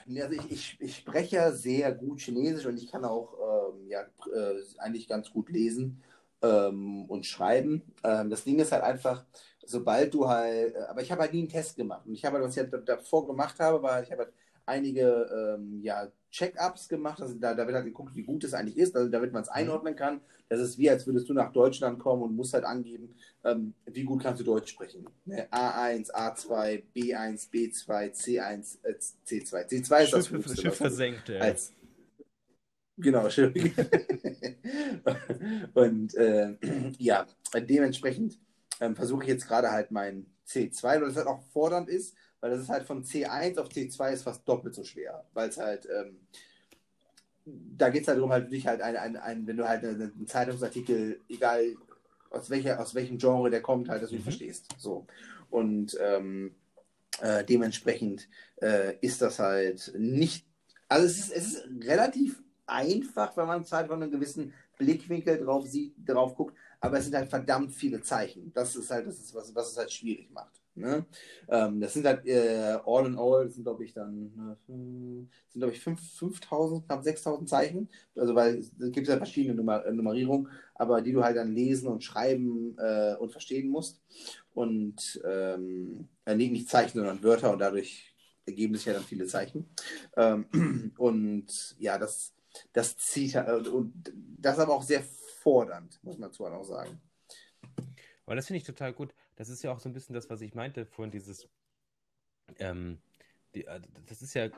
[0.08, 4.01] Also ich, ich, ich spreche ja sehr gut Chinesisch und ich kann auch ähm, ja,
[4.01, 6.01] äh, eigentlich ganz gut lesen
[6.41, 7.82] ähm, und schreiben.
[8.04, 9.26] Ähm, das Ding ist halt einfach,
[9.66, 12.06] sobald du halt, äh, aber ich habe halt nie einen Test gemacht.
[12.06, 14.34] Und ich habe halt, was ich halt davor gemacht habe, war, ich habe halt
[14.66, 17.22] einige ähm, ja, Check-ups gemacht.
[17.22, 19.50] Also da, da wird halt geguckt, wie gut es eigentlich ist, also damit man es
[19.50, 20.20] einordnen kann.
[20.50, 24.04] Das ist wie, als würdest du nach Deutschland kommen und musst halt angeben, ähm, wie
[24.04, 25.08] gut kannst du Deutsch sprechen.
[25.26, 25.48] Ne?
[25.52, 28.96] A1, A2, B1, B2, C1, äh,
[29.28, 29.70] C2.
[29.70, 31.30] C2 ist das Schiff, Höchste, Schiff versenkt.
[31.30, 31.40] Äh.
[31.40, 31.72] als
[32.98, 33.54] genau schön.
[35.76, 36.58] und äh,
[36.98, 38.40] ja, dementsprechend
[38.82, 42.52] ähm, versuche ich jetzt gerade halt mein C2, weil das halt auch fordernd ist, weil
[42.52, 45.88] das ist halt von C1 auf C2 ist fast doppelt so schwer, weil es halt
[45.89, 46.18] ähm,
[47.46, 50.02] da geht es halt darum, halt dich halt ein, ein, ein, wenn du halt einen,
[50.02, 51.78] einen Zeitungsartikel, egal
[52.30, 54.24] aus, welcher, aus welchem Genre der kommt, halt, dass du ihn Mhm.
[54.24, 54.68] verstehst.
[54.78, 55.06] So.
[55.50, 56.56] Und ähm,
[57.22, 58.28] äh, dementsprechend
[58.62, 60.46] äh, ist das halt nicht,
[60.89, 65.38] also es ist, es ist relativ einfach, wenn man es halt von einem gewissen Blickwinkel
[65.38, 68.52] drauf sieht, drauf guckt, aber es sind halt verdammt viele Zeichen.
[68.54, 70.62] Das ist halt, das ist was, was es halt schwierig macht.
[70.76, 71.05] Ne?
[71.49, 74.71] Ähm, das sind halt äh, all in all, sind glaube ich dann, äh,
[75.49, 77.89] sind glaube ich 5 5000, knapp 6000 Zeichen.
[78.15, 81.88] Also weil es gibt ja verschiedene Nummer, äh, Nummerierungen, aber die du halt dann lesen
[81.88, 84.01] und schreiben äh, und verstehen musst.
[84.53, 88.13] Und ähm, äh, nicht Zeichen, sondern Wörter und dadurch
[88.45, 89.69] ergeben sich ja dann viele Zeichen.
[90.17, 92.34] Ähm, und ja, das,
[92.74, 93.93] das zieht halt, und
[94.38, 96.99] das ist aber auch sehr fordernd, muss man zwar auch sagen.
[98.26, 99.13] Aber das finde ich total gut.
[99.36, 101.48] Das ist ja auch so ein bisschen das, was ich meinte vorhin, dieses,
[102.60, 103.00] ähm,
[103.56, 104.50] die, äh, das ist ja,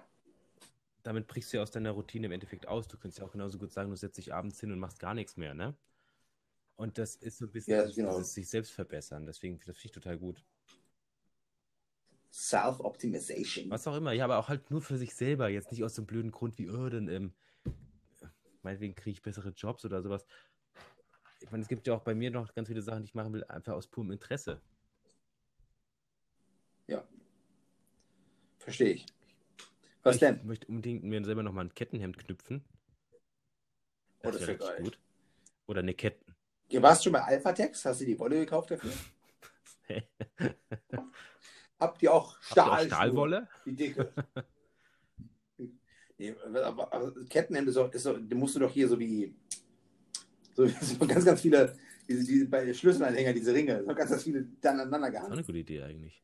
[1.03, 2.87] damit brichst du ja aus deiner Routine im Endeffekt aus.
[2.87, 5.13] Du könntest ja auch genauso gut sagen, du setzt dich abends hin und machst gar
[5.13, 5.75] nichts mehr, ne?
[6.77, 8.19] Und das ist so ein bisschen Ja, genau.
[8.21, 9.25] sich selbst verbessern.
[9.25, 10.43] Deswegen, das finde ich total gut.
[12.31, 13.69] Self-Optimization.
[13.69, 16.05] Was auch immer, ja, aber auch halt nur für sich selber, jetzt nicht aus einem
[16.05, 17.33] blöden Grund wie, oh, dann, ähm,
[18.61, 20.25] meinetwegen kriege ich bessere Jobs oder sowas.
[21.45, 23.33] Ich meine, es gibt ja auch bei mir noch ganz viele Sachen, die ich machen
[23.33, 24.61] will, einfach aus purem Interesse.
[28.65, 29.05] Verstehe ich.
[30.01, 30.39] Was ich denn?
[30.43, 32.65] möchte unbedingt mir selber nochmal ein Kettenhemd knüpfen.
[34.23, 34.83] Oh, das wär wär richtig geil.
[34.83, 34.99] gut.
[35.67, 36.35] Oder eine Ketten.
[36.71, 37.85] Du warst schon bei Alphatex?
[37.85, 38.91] Hast du die Wolle gekauft dafür?
[41.79, 43.47] Habt ihr auch Habt ihr auch Stahl Stahlwolle?
[43.67, 44.11] Die dicke.
[46.17, 49.35] nee, aber, aber Kettenhemd ist doch, ist doch, musst du doch hier so wie
[50.55, 50.67] so,
[51.07, 51.75] ganz, ganz viele,
[52.07, 55.33] diese, diese bei Schlüsselanhänger, diese Ringe, so ganz, ganz viele dann aneinander Das ist auch
[55.33, 56.23] eine gute Idee eigentlich.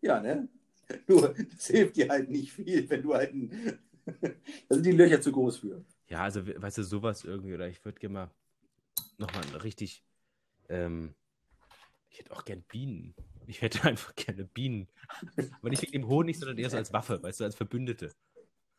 [0.00, 0.48] Ja, ne?
[1.08, 3.78] Nur, das hilft dir halt nicht viel, wenn du halt ein,
[4.68, 5.84] da sind die Löcher zu groß für.
[6.08, 8.30] Ja, also, we- weißt du, sowas irgendwie, oder ich würde gerne mal
[9.18, 10.04] nochmal richtig,
[10.70, 11.14] ähm,
[12.10, 13.14] ich hätte auch gern Bienen.
[13.46, 14.88] Ich hätte einfach gerne Bienen.
[15.60, 18.14] Aber nicht wegen dem Honig, sondern eher so als Waffe, weißt du, als Verbündete.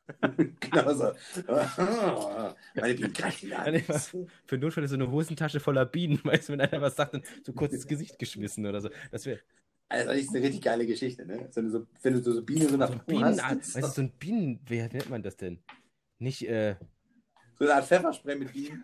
[0.59, 1.13] Genau so.
[2.75, 3.73] Meine Bienen greifen Ja, an.
[3.73, 7.13] nee, was- Für Notfälle so eine Hosentasche voller Bienen, weißt du, wenn einer was sagt,
[7.13, 8.89] dann so kurz ins Gesicht geschmissen oder so.
[9.11, 9.39] Das wäre
[9.89, 11.49] Also, das ist eine richtig geile Geschichte, ne?
[11.53, 14.01] Wenn du so, wenn du so Bienen so nach So Bienen, hast, weißt du, so
[14.01, 15.59] ein Bienen, wie nennt man das denn?
[16.19, 16.75] Nicht, äh,
[17.57, 18.81] so eine Art Pfefferspray mit Bienen.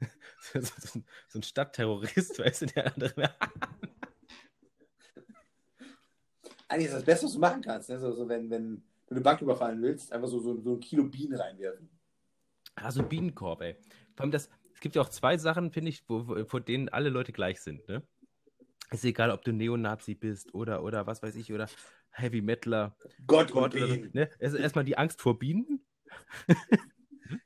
[0.52, 3.34] so, so, so ein Stadtterrorist, weißt du, der andere.
[6.68, 7.98] Eigentlich ist das Beste, was du machen kannst, ne?
[7.98, 11.04] So, so wenn, wenn du eine Bank überfallen willst, einfach so, so, so ein Kilo
[11.04, 11.88] Bienen reinwerfen.
[12.74, 13.76] Ah, so ein Bienenkorb, ey.
[14.14, 16.88] Vor allem das, es gibt ja auch zwei Sachen, finde ich, wo, wo, vor denen
[16.88, 18.02] alle Leute gleich sind, ne?
[18.90, 21.68] Ist egal, ob du Neonazi bist oder, oder was weiß ich, oder
[22.10, 22.96] Heavy Metaler.
[23.26, 24.10] Gott, Gott und oder Bienen.
[24.14, 24.30] ne?
[24.38, 25.84] Es ist erstmal die Angst vor Bienen.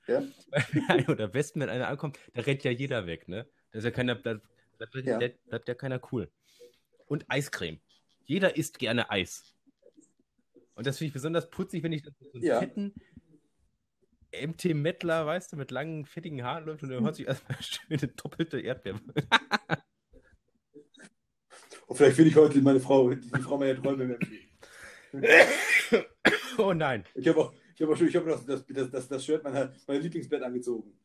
[0.06, 0.22] Ja?
[1.08, 3.48] oder Wespen, wenn einer ankommt, da rennt ja jeder weg, ne?
[3.72, 4.34] Da ist ja keiner, da,
[4.78, 5.18] da bleibt, Ja.
[5.18, 6.30] da bleibt ja keiner cool.
[7.06, 7.80] Und Eiscreme.
[8.24, 9.51] Jeder isst gerne Eis.
[10.82, 12.58] Und das finde ich besonders putzig, wenn ich so einen Ja.
[12.58, 12.92] fetten
[14.32, 17.86] MT Mettler, weißt du, mit langen, fettigen Haaren läuft und dann hört sich erstmal schön
[17.88, 18.98] eine doppelte Erdbeere.
[21.86, 24.18] Und vielleicht finde ich heute meine Frau, die Frau meiner Träume
[25.12, 25.46] mehr.
[26.58, 27.04] oh nein.
[27.14, 29.72] Ich habe auch, ich habe auch schon, ich habe das, das, das, das Shirt meiner,
[29.86, 30.98] meiner Lieblingsband angezogen.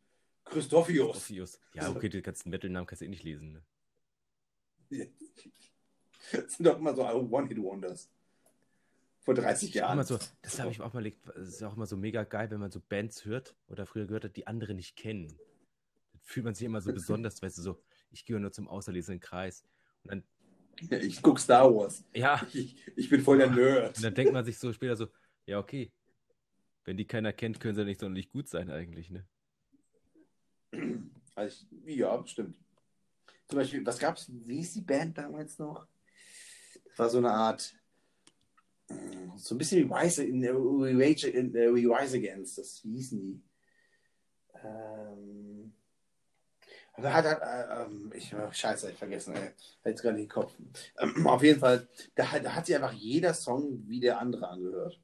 [0.45, 1.09] Christophius.
[1.09, 1.59] Orpheus.
[1.75, 3.61] Ja, okay, die ganzen Metal-Namen kannst du eh nicht lesen.
[4.89, 5.07] Ne?
[6.31, 8.09] Das sind doch immer so One-Hit-Wonders.
[9.27, 9.95] Vor 30 Ja, Jahren.
[9.95, 12.23] immer so, das habe ich mir auch mal überlegt, es ist auch immer so mega
[12.23, 15.27] geil, wenn man so Bands hört oder früher gehört hat, die andere nicht kennen.
[15.27, 19.19] Dann fühlt man sich immer so besonders, weißt du, so, ich gehe nur zum auserlesenen
[19.19, 19.65] Kreis.
[20.03, 20.23] Und dann,
[20.89, 22.05] Ja, ich gucke Star Wars.
[22.15, 23.97] ja, Ich, ich bin voll der Nerd.
[23.97, 25.07] und dann denkt man sich so später so,
[25.45, 25.91] ja, okay,
[26.85, 29.27] wenn die keiner kennt, können sie nicht sonderlich gut sein eigentlich, ne?
[31.35, 32.55] Also ja, stimmt.
[33.49, 34.31] Zum Beispiel, was gab's?
[34.31, 35.85] Wie hieß die Band damals noch?
[36.85, 37.75] Das war so eine Art,
[39.37, 42.57] so ein bisschen wie Rise, in, äh, We Rage, in, äh, We Rise Against.
[42.57, 43.41] Das, hießen die?
[44.63, 45.73] Ähm,
[46.93, 49.47] aber hat, hat, äh, ähm, ich, scheiße, ich vergessen, ey.
[49.49, 50.53] Hat jetzt gerade den Kopf.
[50.99, 54.47] Ähm, auf jeden Fall, da, hat- da hat sich einfach jeder Song wie der andere
[54.47, 54.99] angehört.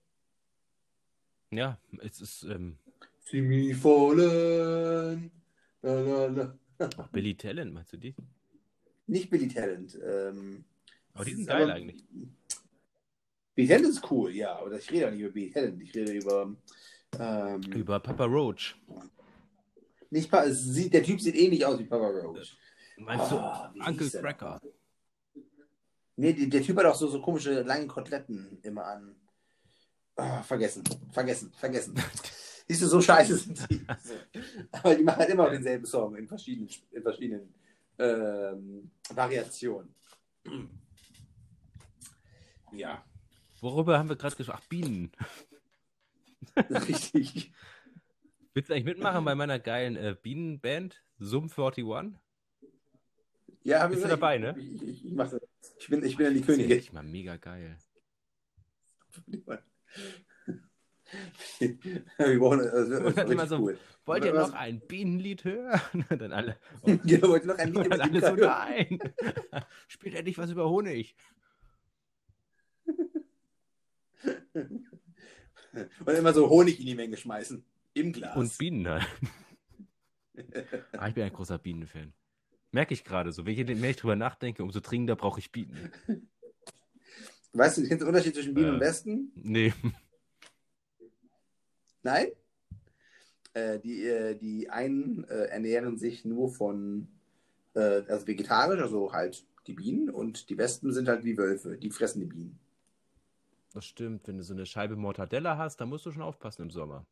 [1.52, 2.78] Ja, es ist, ähm,
[3.26, 5.32] See me fallen.
[5.84, 6.58] La, la, la.
[7.12, 8.16] Billy Talent, meinst du die?
[9.06, 9.98] Nicht Billy Talent.
[10.04, 10.66] Ähm,
[11.14, 12.04] Aber die sind aber- geil eigentlich.
[13.56, 15.82] Billy Talent ist cool, ja, aber ich rede auch nicht über Billy Talent.
[15.82, 16.56] Ich rede über.
[17.20, 18.76] Ähm, Über Papa Roach.
[20.10, 22.58] nicht Pa- sieht, der Typ sieht ähnlich aus wie Papa Roach.
[22.98, 24.60] Meinst Ah, du Uncle Cracker?
[26.16, 29.16] Nee, der, Typ hat auch so, so komische lange Koteletten immer an.
[30.16, 31.96] Ah, vergessen, vergessen, vergessen.
[32.68, 33.86] Siehst du, so scheiße sind die.
[34.72, 37.54] Aber die machen halt immer denselben Song in verschiedenen, in verschiedenen
[38.00, 39.94] ähm, Variationen.
[42.72, 43.04] Ja,
[43.64, 44.60] Worüber haben wir gerade gesprochen?
[44.62, 45.12] Ach, Bienen.
[46.70, 47.54] richtig.
[48.54, 51.02] Willst du eigentlich mitmachen bei meiner geilen äh, Bienenband?
[51.18, 51.86] Sum 41?
[53.64, 54.54] Ja, hab Bist ich- du dabei, ne?
[54.60, 55.40] Ich, ich, ich, das.
[55.80, 56.94] ich, bin, ich bin dann die Das ist ja Königin.
[56.94, 57.78] mal mega geil.
[61.60, 63.78] Wir brauchen, also, das Und dann immer so- cool.
[64.06, 66.06] Wollt ihr Was- noch ein Bienenlied hören?
[66.10, 66.58] Dann alle.
[66.82, 69.00] Oh, Genau, wollte noch ein Lied über alle so, nein.
[69.88, 71.16] Spielt endlich was über Honig.
[75.74, 77.64] Und immer so Honig in die Menge schmeißen.
[77.94, 78.36] Im Glas.
[78.38, 79.08] Und Bienen halt.
[80.94, 82.14] ah, ich bin ein großer Bienenfan.
[82.72, 83.46] Merke ich gerade so.
[83.46, 85.92] Wenn je mehr ich drüber nachdenke, umso dringender brauche ich Bienen.
[87.54, 88.74] weißt du, kennst du den Unterschied zwischen Bienen Äh.
[88.74, 89.32] und Westen?
[89.36, 89.74] Nee.
[92.02, 92.28] Nein?
[93.54, 97.08] Äh, die, äh, die einen äh, ernähren sich nur von,
[97.76, 101.92] äh, also vegetarisch, also halt die Bienen, und die Wespen sind halt wie Wölfe, die
[101.92, 102.60] fressen die Bienen.
[103.74, 104.28] Das stimmt.
[104.28, 107.06] Wenn du so eine Scheibe Mortadella hast, dann musst du schon aufpassen im Sommer.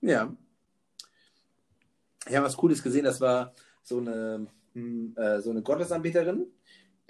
[0.00, 0.36] Ja.
[2.26, 6.46] Ich habe was Cooles gesehen, das war so eine, hm, äh, so eine Gottesanbeterin.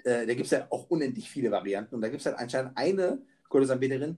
[0.03, 1.95] Äh, da gibt es ja auch unendlich viele Varianten.
[1.95, 4.17] Und da gibt es halt anscheinend eine Gottesanbeterin,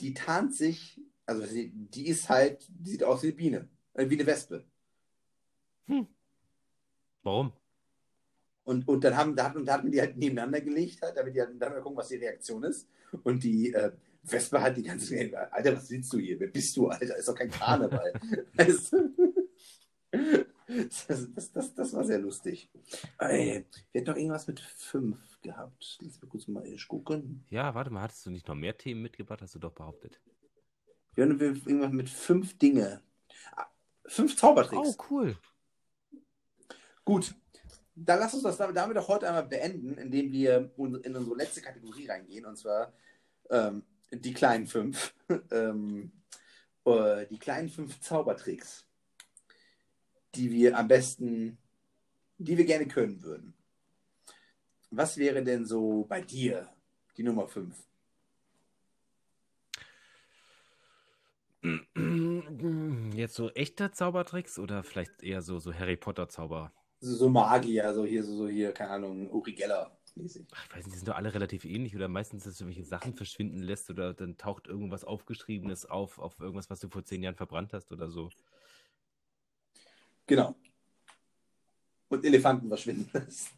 [0.00, 4.08] die tarnt sich, also sie, die ist halt, die sieht aus wie eine Biene, äh,
[4.08, 4.64] wie eine Wespe.
[7.22, 7.52] Warum?
[8.64, 11.34] Und, und dann haben, da hat, da hat man die halt nebeneinander gelegt, halt, damit
[11.34, 12.88] die halt, dann mal gucken, was die Reaktion ist.
[13.24, 13.92] Und die äh,
[14.22, 16.38] Wespe hat die ganze Zeit, Alter, was willst du hier?
[16.38, 17.16] Wer bist du, Alter?
[17.16, 18.12] Ist doch kein Karneval.
[18.54, 19.32] Weißt du?
[20.68, 22.70] das, das, das, das war sehr lustig.
[23.18, 25.98] Ey, wir hätten noch irgendwas mit fünf gehabt.
[26.00, 27.44] Lass mich kurz mal gucken.
[27.50, 29.42] Ja, warte mal, hattest du nicht noch mehr Themen mitgebracht?
[29.42, 30.20] Hast du doch behauptet.
[31.14, 33.02] Wir hatten irgendwas mit fünf Dinge.
[33.56, 33.66] Ah,
[34.06, 34.96] Fünf Zaubertricks.
[34.98, 35.36] Oh, cool.
[37.04, 37.34] Gut,
[37.94, 42.08] dann lass uns das damit, auch heute einmal beenden, indem wir in unsere letzte Kategorie
[42.08, 42.92] reingehen, und zwar
[43.50, 45.14] ähm, die kleinen fünf.
[45.50, 46.12] ähm,
[46.84, 48.86] äh, die kleinen fünf Zaubertricks,
[50.34, 51.58] die wir am besten,
[52.38, 53.54] die wir gerne können würden.
[54.90, 56.68] was wäre denn so bei dir
[57.16, 57.74] die Nummer 5?
[63.16, 66.72] Jetzt so echte Zaubertricks oder vielleicht eher so, so Harry Potter Zauber?
[67.02, 69.90] So, so Magier, so hier, so, so hier, keine Ahnung, Uri Geller.
[70.14, 70.46] mäßig.
[70.52, 72.88] Ach, ich weiß nicht, die sind doch alle relativ ähnlich oder meistens, dass du irgendwelche
[72.88, 77.24] Sachen verschwinden lässt oder dann taucht irgendwas Aufgeschriebenes auf, auf irgendwas, was du vor zehn
[77.24, 78.30] Jahren verbrannt hast oder so.
[80.28, 80.54] Genau.
[82.08, 83.50] Und Elefanten verschwinden lassen.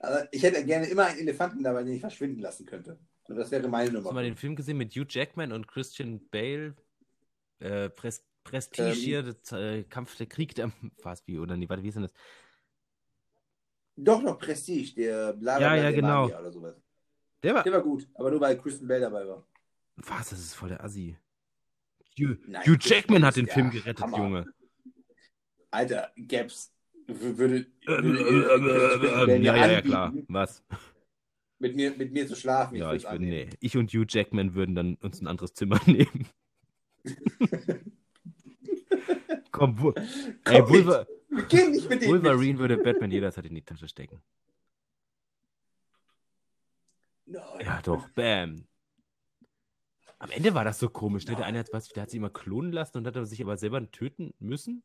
[0.00, 2.98] Also ich hätte gerne immer einen Elefanten dabei, den ich verschwinden lassen könnte.
[3.28, 4.08] Und das wäre meine Hast Nummer.
[4.08, 6.74] du mal den Film gesehen mit Hugh Jackman und Christian Bale?
[7.58, 10.72] Äh, Pres Prestige Ähm, hier, das, äh, Kampf der Krieg der.
[11.02, 12.12] Was, wie, oder nee, warte, wie ist denn das?
[13.96, 16.22] Doch, doch, Prestige, der bla, Ja, ja, genau.
[16.22, 16.74] Magier Oder sowas.
[17.42, 17.62] Der war.
[17.64, 19.44] Der war gut, aber nur weil Kristen Bell dabei war.
[19.96, 21.16] Was, das ist voll der Assi.
[22.18, 24.18] Hugh, Nein, Hugh Jackman hat den der Film gerettet, Hammer.
[24.18, 24.46] Junge.
[25.70, 26.72] Alter, Gaps
[27.06, 30.12] würde, Ähm, würde ähm, ähm, Bell ja, ja, ja, klar.
[30.28, 30.62] Was?
[31.58, 32.76] Mit mir, mit mir zu schlafen.
[32.76, 33.50] Ja, ich würde, nee.
[33.60, 36.28] Ich und Hugh Jackman würden dann uns ein anderes Zimmer nehmen.
[39.58, 41.08] Komm, Wu Ey, Komm mit.
[41.52, 44.22] Wir nicht mit Wolverine würde Batman jederzeit in die Tasche stecken.
[47.26, 47.42] Nein.
[47.60, 48.08] Ja, doch.
[48.10, 48.66] Bam.
[50.18, 51.26] Am Ende war das so komisch.
[51.26, 51.36] Ne?
[51.36, 53.88] Der eine hat, was, der hat sich immer klonen lassen und hat sich aber selber
[53.90, 54.82] töten müssen.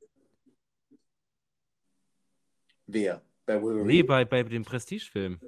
[2.86, 3.22] Wer?
[3.46, 3.88] Bei Wolverine?
[3.88, 5.40] Nee, bei, bei dem Prestige-Film.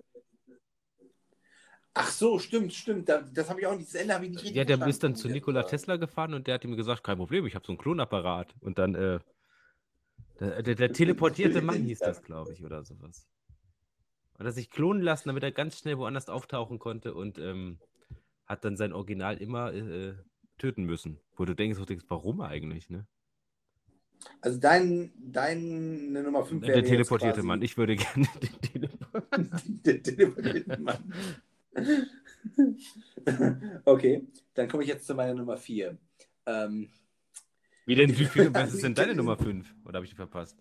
[1.97, 3.07] Ach so, stimmt, stimmt.
[3.07, 5.01] Da- Das habe ich auch nicht, das Ende habe ich nicht richtig Ja, der ist
[5.01, 7.71] dann zu Nikola Tesla gefahren und der hat ihm gesagt, kein Problem, ich habe so
[7.71, 8.53] einen Klonapparat.
[8.59, 9.19] Und dann, äh,
[10.39, 13.27] der, der, der teleportierte Mann hieß das, glaube ich, oder sowas.
[14.37, 17.79] Hat er sich klonen lassen, damit er ganz schnell woanders auftauchen konnte und ähm,
[18.45, 20.15] hat dann sein Original immer äh,
[20.57, 21.19] töten müssen.
[21.37, 23.07] Wo du denkst, du denkst, warum eigentlich, ne?
[24.41, 27.61] Also dein, deine Nummer 5 Der teleportierte Mann.
[27.61, 29.61] Ich würde gerne den teleportieren.
[29.85, 31.13] der teleportierte Mann.
[33.85, 35.97] okay, dann komme ich jetzt zu meiner Nummer 4.
[36.45, 36.89] Ähm,
[37.85, 39.73] Wie denn, wie viel, was ist denn deine Nummer 5?
[39.85, 40.57] Oder habe ich die verpasst?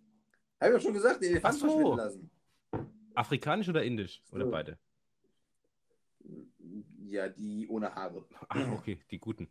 [0.60, 1.60] habe ich doch schon gesagt, den Elefant so.
[1.60, 2.30] verschwinden lassen.
[3.14, 4.22] Afrikanisch oder indisch?
[4.32, 4.50] Oder So.
[4.50, 4.78] beide?
[7.06, 8.24] Ja, die ohne Haare.
[8.48, 9.48] Ach, okay, die guten.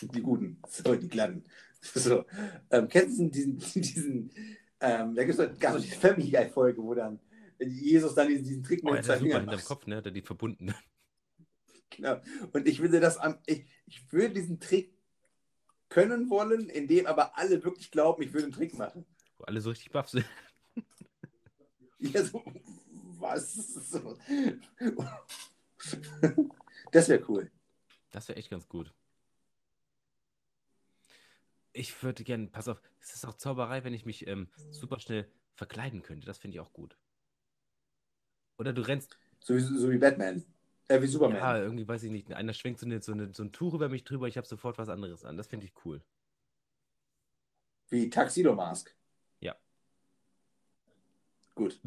[0.00, 0.60] Die guten.
[0.68, 1.44] So, die glatten.
[1.82, 2.24] So.
[2.70, 4.30] Ähm, kennst du diesen, diesen
[4.78, 7.18] ähm, da gibt es gab es die Family Guy Folge, wo dann
[7.64, 9.64] Jesus dann diesen, diesen Trick Oh, mit super Fingern macht.
[9.64, 9.96] Kopf, ne?
[9.96, 10.74] Hat er die verbunden.
[11.90, 12.20] Genau.
[12.52, 14.96] Und ich würde das am, ich, ich würde diesen Trick
[15.88, 19.04] können wollen, indem aber alle wirklich glauben, ich würde einen Trick machen.
[19.36, 20.24] Wo alle so richtig baff sind.
[21.98, 22.42] Ja, so,
[23.20, 23.54] was?
[26.90, 27.48] Das wäre cool.
[28.10, 28.92] Das wäre echt ganz gut.
[31.72, 35.30] Ich würde gerne, pass auf, es ist auch Zauberei, wenn ich mich ähm, super schnell
[35.54, 36.26] verkleiden könnte.
[36.26, 36.98] Das finde ich auch gut.
[38.62, 40.44] Oder du rennst, So wie, so wie Batman.
[40.86, 41.36] Äh, wie Superman.
[41.36, 43.88] ja, irgendwie weiß ich nicht, einer schwenkt so, eine, so, eine, so ein Tuch über
[43.88, 45.36] mich drüber, ich habe sofort was anderes an.
[45.36, 46.00] Das finde ich cool.
[47.88, 48.94] Wie Tuxedo Mask.
[49.40, 49.56] Ja.
[51.56, 51.80] Gut.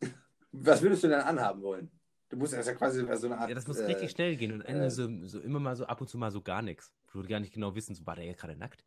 [0.52, 1.90] Was würdest du denn anhaben wollen?
[2.28, 3.48] Du musst das ja quasi so eine Art.
[3.48, 6.02] Ja, das muss äh, richtig schnell gehen und äh, so, so immer mal so ab
[6.02, 6.92] und zu mal so gar nichts.
[7.14, 8.84] Wo du gar nicht genau wissen, so, war der jetzt gerade nackt?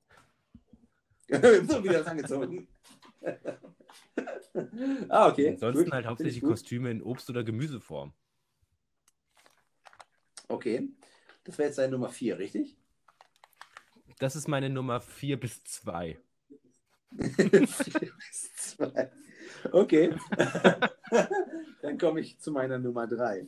[1.68, 2.68] so wieder das angezogen.
[5.10, 5.50] ah, okay.
[5.50, 5.94] Ansonsten gut.
[5.94, 6.44] halt hauptsächlich.
[6.44, 8.14] Kostüme in Obst- oder Gemüseform.
[10.48, 10.90] Okay.
[11.44, 12.78] Das wäre jetzt deine Nummer 4, richtig?
[14.20, 16.20] Das ist meine Nummer 4 bis 2.
[18.58, 19.12] Zwei.
[19.72, 20.16] okay.
[21.82, 23.48] Dann komme ich zu meiner Nummer 3.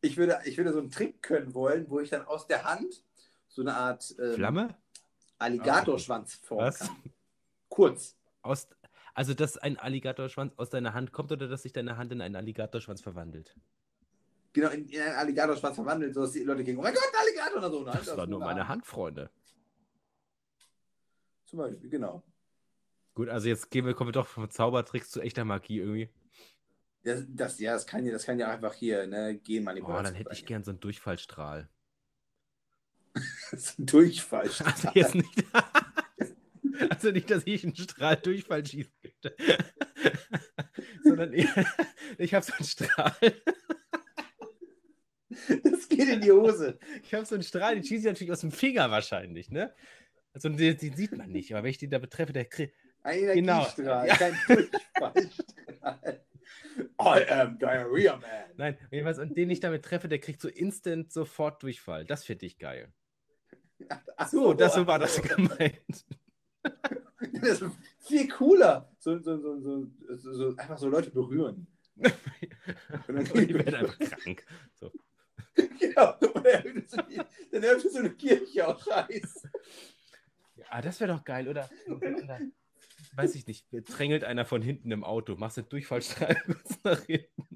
[0.00, 3.02] Ich würde, ich würde so einen Trick können wollen, wo ich dann aus der Hand
[3.48, 4.76] so eine Art ähm, Flamme?
[5.38, 6.78] Alligatorschwanz formen Was?
[6.80, 6.96] kann.
[7.68, 8.16] Kurz.
[8.42, 8.68] Aus,
[9.14, 12.36] also, dass ein Alligatorschwanz aus deiner Hand kommt oder dass sich deine Hand in einen
[12.36, 13.54] Alligatorschwanz verwandelt?
[14.52, 17.58] Genau, in, in einen Alligatorschwanz verwandelt, sodass die Leute gehen, oh mein Gott, ein Alligator
[17.58, 17.82] oder so.
[17.82, 19.30] Nein, Das war nur meine Hand, Freunde.
[21.44, 22.22] Zum Beispiel, genau.
[23.14, 26.10] Gut, also jetzt gehen wir, kommen wir doch von Zaubertricks zu echter Magie irgendwie.
[27.02, 30.14] Das, das, ja, das kann, ja- das kann ja einfach hier, ne, Oh, Genmanipulation dann
[30.14, 31.68] hätte ich gern so einen Durchfallstrahl.
[33.50, 34.50] Das ist ein Durchfall.
[34.64, 35.44] Also jetzt nicht.
[36.90, 39.34] Also nicht, dass ich einen Strahl Durchfall schießen könnte.
[41.04, 41.64] Sondern eher,
[42.18, 43.16] ich habe so einen Strahl.
[45.64, 46.78] Das geht in die Hose.
[47.02, 49.74] Ich habe so einen Strahl, den schieße ich natürlich aus dem Finger wahrscheinlich, ne?
[50.34, 52.74] Also den, den sieht man nicht, aber wenn ich den da betreffe, der kriegt.
[53.02, 53.60] Ein Genau.
[53.60, 54.16] Energiestrahl, Ja.
[54.16, 56.24] kein Durchfallstrahl.
[57.00, 58.30] I am Diarrhea Man.
[58.56, 62.04] Nein, jedenfalls, und den ich damit treffe, der kriegt so instant sofort Durchfall.
[62.04, 62.92] Das finde ich geil.
[64.16, 66.04] Ach So, das so war das gemeint.
[67.40, 67.62] Das
[68.00, 68.90] Viel cooler.
[68.98, 71.66] So, so, so, so, einfach so Leute berühren.
[71.96, 72.06] Und
[73.08, 74.44] dann Die werden einfach krank.
[74.74, 74.92] So.
[75.54, 76.14] genau.
[76.20, 79.48] Dann öffnet so eine Kirche aus Scheiß.
[80.68, 81.70] Ah, das wäre doch geil, oder?
[83.14, 83.66] Weiß ich nicht.
[83.70, 87.48] Drängelt einer von hinten im Auto, machst du Durchfallstrahl kurz nach hinten.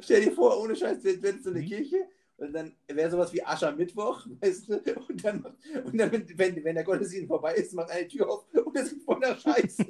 [0.00, 1.66] Stell dir vor, ohne Scheiß, wäre wär so eine Mhm.
[1.66, 2.08] Kirche
[2.52, 4.74] dann wäre sowas wie Aschermittwoch, weißt du?
[5.08, 5.44] Und dann,
[5.84, 9.04] und dann wenn, wenn der Gottesdienst vorbei ist, macht eine Tür auf und es ist
[9.04, 9.86] voller Scheiße.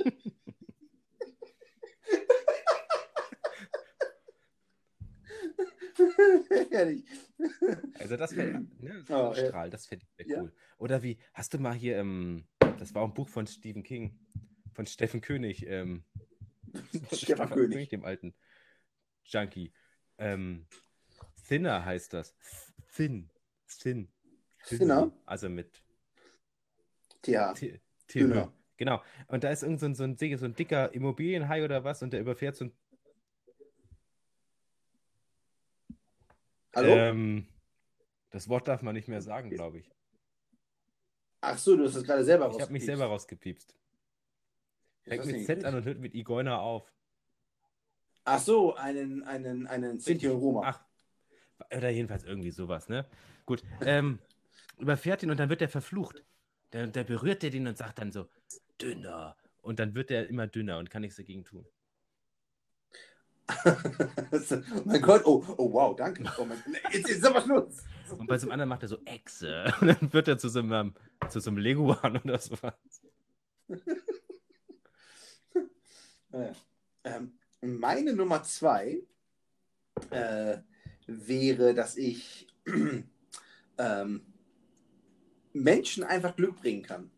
[6.70, 7.04] Herrlich.
[7.98, 9.34] Also das wäre, ne, Oh, ja.
[9.34, 10.42] Strahl, das fände ich Ja.
[10.42, 10.52] cool.
[10.78, 12.46] Oder wie, hast du mal hier, ähm,
[12.78, 14.18] das war auch ein Buch von Stephen King,
[14.72, 16.04] von Steffen König, ähm,
[17.12, 17.88] Stefan König.
[17.90, 18.34] dem alten
[19.24, 19.72] Junkie.
[20.18, 20.66] Ähm,
[21.46, 22.34] Thinner heißt das.
[22.94, 23.30] Thin.
[23.78, 24.08] Thin.
[24.66, 25.12] Thinner?
[25.26, 25.82] Also mit
[27.22, 27.80] Tja, T-
[28.12, 28.46] Dünner.
[28.46, 29.00] T- Genau.
[29.28, 32.12] Und da ist irgend so ein, so ein, so ein dicker Immobilienhai oder was und
[32.12, 32.72] der überfährt so ein.
[36.74, 36.88] hallo?
[36.90, 37.46] Ähm,
[38.30, 39.90] das Wort darf man nicht mehr sagen, glaube ich.
[41.40, 42.86] Ach so, du hast das gerade selber Ich habe mich rausgepiepst.
[42.86, 43.76] selber rausgepiepst.
[45.02, 46.90] Fängt mit Z an und hört mit Igorna auf.
[48.24, 50.62] Ach so, einen, einen, einen Sinti und Roma.
[50.64, 50.84] Ach,
[51.74, 53.06] oder jedenfalls irgendwie sowas, ne?
[53.46, 53.62] Gut.
[53.82, 54.18] Ähm,
[54.78, 56.24] überfährt ihn und dann wird er verflucht.
[56.72, 58.28] Der, der berührt der den und sagt dann so,
[58.80, 59.36] dünner.
[59.62, 61.66] Und dann wird er immer dünner und kann nichts dagegen tun.
[63.64, 63.74] oh
[64.84, 66.24] mein Gott, oh, oh wow, danke.
[66.38, 67.84] Oh mein, jetzt ist aber Schluss.
[68.10, 69.72] Und bei so einem anderen macht er so Echse.
[69.80, 70.94] Und dann wird er zu so einem,
[71.28, 72.74] zu so einem Leguan oder sowas.
[76.32, 76.52] Ja.
[77.04, 79.04] Ähm, meine Nummer zwei
[80.10, 80.58] äh,
[81.06, 82.46] wäre, dass ich
[83.78, 84.26] ähm,
[85.52, 87.10] Menschen einfach Glück bringen kann.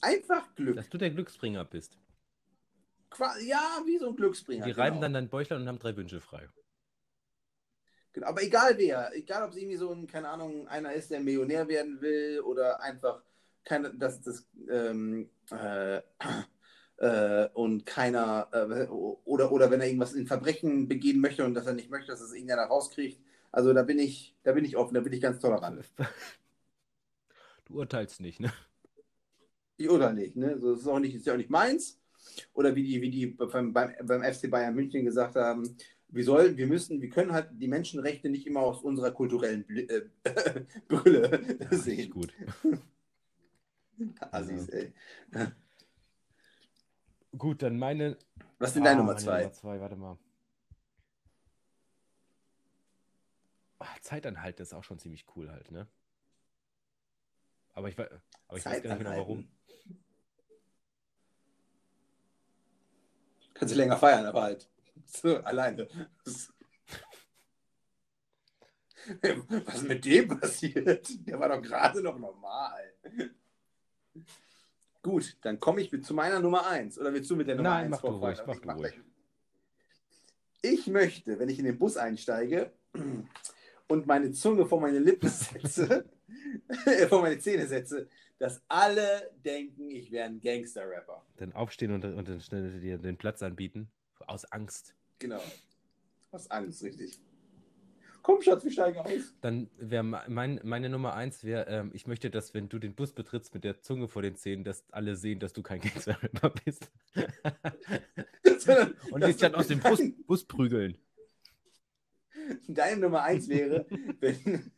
[0.00, 0.76] Einfach Glück.
[0.76, 1.98] Dass du der Glücksbringer bist.
[3.10, 4.64] Qua ja, wie so ein Glücksbringer.
[4.64, 4.82] Die genau.
[4.82, 6.48] reiben dann dein Bäuchlein und haben drei Wünsche frei.
[8.12, 11.20] Genau, Aber egal wer, egal ob es irgendwie so ein, keine Ahnung, einer ist, der
[11.20, 13.22] Millionär werden will oder einfach
[13.64, 16.00] keine, das, das, ähm, äh,
[16.98, 21.66] äh, und keiner, äh, oder, oder wenn er irgendwas in Verbrechen begehen möchte und dass
[21.66, 23.20] er nicht möchte, dass es irgendeiner rauskriegt.
[23.52, 25.84] Also da bin ich, da bin ich offen, da bin ich ganz tolerant.
[27.66, 28.52] Du urteilst nicht, ne?
[29.76, 30.58] Ich oder nicht, ne?
[30.60, 32.00] Das ist auch nicht, ist ja auch nicht meins.
[32.52, 35.76] Oder wie die, wie die beim, beim, beim FC Bayern München gesagt haben,
[36.08, 39.80] wir sollen, wir müssen, wir können halt die Menschenrechte nicht immer aus unserer kulturellen Bl
[40.24, 42.10] äh, Brille Richtig sehen.
[42.10, 42.32] gut.
[44.32, 44.92] Assis, ey.
[47.36, 48.16] Gut, dann meine.
[48.58, 49.42] Was ist denn deine Ah, Nummer zwei?
[49.42, 50.18] Nummer zwei, warte mal.
[53.80, 55.86] Ah, Zeitanhalt ist auch schon ziemlich cool halt, ne?
[57.74, 58.10] Aber ich, aber
[58.56, 59.44] ich weiß gar nicht genau warum.
[59.44, 59.58] Zeitanhalten.
[63.54, 64.68] Kannst du länger feiern, aber halt
[65.04, 65.88] so, alleine.
[69.66, 71.08] Was mit dem passiert?
[71.26, 72.92] Der war doch gerade noch normal.
[75.08, 76.98] Gut, dann komme ich mit- zu meiner Nummer 1.
[76.98, 79.00] Oder willst du mit der Nummer Nein, 1 mach du ruhig, mach ich, du ruhig.
[80.62, 82.70] ich möchte, wenn ich in den Bus einsteige
[83.88, 86.04] und meine Zunge vor meine Lippen setze,
[86.84, 88.06] äh, vor meine Zähne setze,
[88.38, 91.24] dass alle denken, ich wäre ein Gangster-Rapper.
[91.38, 93.88] Dann aufstehen und, und dann schnell dir den Platz anbieten.
[94.26, 94.94] Aus Angst.
[95.20, 95.40] Genau.
[96.32, 97.18] Aus Angst, richtig.
[98.28, 99.32] Komm, Schatz, wir steigen aus.
[99.40, 103.14] Dann wäre mein, meine Nummer eins wäre, ähm, ich möchte, dass wenn du den Bus
[103.14, 106.90] betrittst mit der Zunge vor den Zähnen, dass alle sehen, dass du kein Gangster-Rapper bist.
[109.12, 110.98] und dich dann aus dem Bus, Bus prügeln.
[112.66, 113.86] Deine Nummer 1 wäre,
[114.20, 114.72] wenn,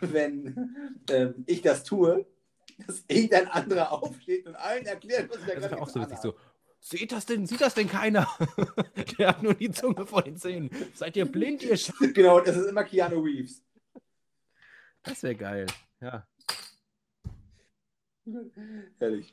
[0.00, 2.24] wenn ähm, ich das tue,
[2.86, 6.00] dass irgendein anderer aufsteht und allen erklärt, was ich da Das gerade wäre auch so
[6.00, 6.18] witzig.
[6.22, 6.34] So,
[6.82, 8.28] sieht das denn, sieht das denn keiner?
[9.18, 10.68] Der hat nur die Zunge vor den Zähnen.
[10.94, 13.62] Seid ihr blind, ihr Sch Genau, das ist immer Keanu Reeves.
[15.02, 15.66] Das wäre geil.
[16.00, 16.26] Ja.
[18.98, 19.32] Herrlich.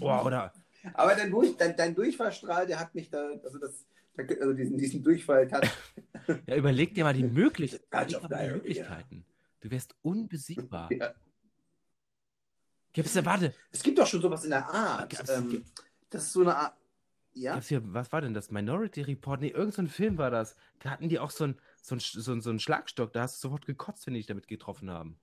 [0.00, 0.52] Boah, oder
[0.94, 3.86] Aber dein, Durch, dein, dein Durchfallstrahl, der hat mich da, also das,
[4.16, 5.70] also diesen, diesen Durchfall hat.
[6.46, 8.16] Ja, überleg dir mal die, möglich die.
[8.26, 9.26] Möglichkeiten.
[9.60, 10.90] Du wärst unbesiegbar.
[10.90, 11.12] Ja.
[12.94, 15.22] Gibt's da, warte, Es gibt doch schon sowas in der Art.
[15.28, 15.64] Ähm,
[16.08, 16.76] das ist so eine Art.
[17.34, 17.60] Ja?
[17.60, 18.50] hier, was war denn das?
[18.50, 19.40] Minority Report?
[19.40, 20.56] Nee, irgendein so ein Film war das.
[20.80, 23.36] Da hatten die auch so einen so ein, so ein, so ein Schlagstock, da hast
[23.36, 25.18] du sofort gekotzt, wenn die dich damit getroffen haben.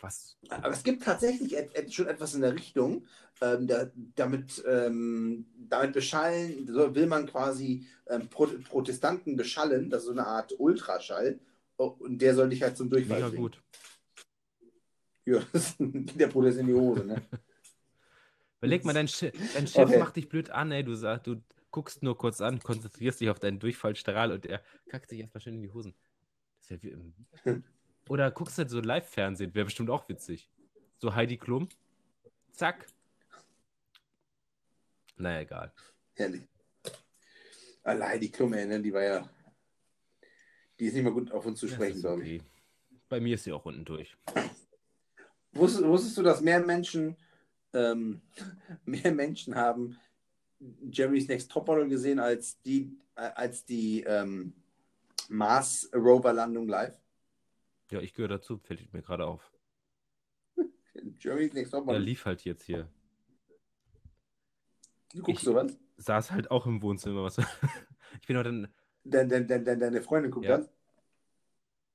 [0.00, 0.36] Was?
[0.48, 1.54] Aber es gibt tatsächlich
[1.94, 3.06] schon etwas in der Richtung.
[3.40, 10.02] Ähm, da, damit, ähm, damit beschallen, so will man quasi ähm, Pro, Protestanten beschallen, das
[10.02, 11.38] ist so eine Art Ultraschall.
[11.76, 13.42] Oh, Und der soll dich halt zum Durchfall Mega bringen.
[13.42, 13.62] gut.
[15.24, 17.22] Ja, das geht der Protest in die Hose, ne?
[18.62, 19.98] Überleg mal, dein, Sch dein Chef Okay.
[19.98, 20.84] macht dich blöd an, ey.
[20.84, 21.42] Du sagst, du
[21.72, 25.54] guckst nur kurz an, konzentrierst dich auf deinen Durchfallstrahl und er kackt sich erstmal schön
[25.54, 25.94] in die Hosen.
[26.68, 26.76] Ja.
[28.08, 30.48] Oder guckst halt so Live-Fernsehen, wäre bestimmt auch witzig.
[30.98, 31.68] So Heidi Klum.
[32.52, 32.86] Zack.
[35.16, 35.72] Naja, egal.
[36.14, 36.42] Herrlich.
[37.82, 39.28] Allein die Klumme, ne, die war ja.
[40.78, 42.40] Die ist nicht mal gut auf uns zu Das sprechen, glaube ich.
[42.40, 42.48] okay.
[43.08, 44.16] Bei mir ist sie auch unten durch.
[45.52, 47.16] Wusstest, wusstest du, dass mehr Menschen,
[47.74, 48.22] ähm,
[48.84, 49.98] mehr Menschen haben
[50.90, 54.52] Jeremy's Next Topmodel gesehen als die, äh, als die ähm,
[55.28, 56.96] Mars Rover Landung live?
[57.90, 59.52] Ja, ich gehöre dazu, fällt mir gerade auf.
[61.18, 62.00] Jeremy's Next Der Topmodel.
[62.02, 62.88] lief halt jetzt hier.
[65.14, 65.76] du guckst ich- sowas?
[65.98, 67.22] Saß halt auch im Wohnzimmer.
[67.22, 67.38] Was
[68.20, 68.66] ich bin auch dann.
[69.04, 70.58] Dein, dein, dein, dein, deine Freundin guckt Ja.
[70.58, 70.70] das?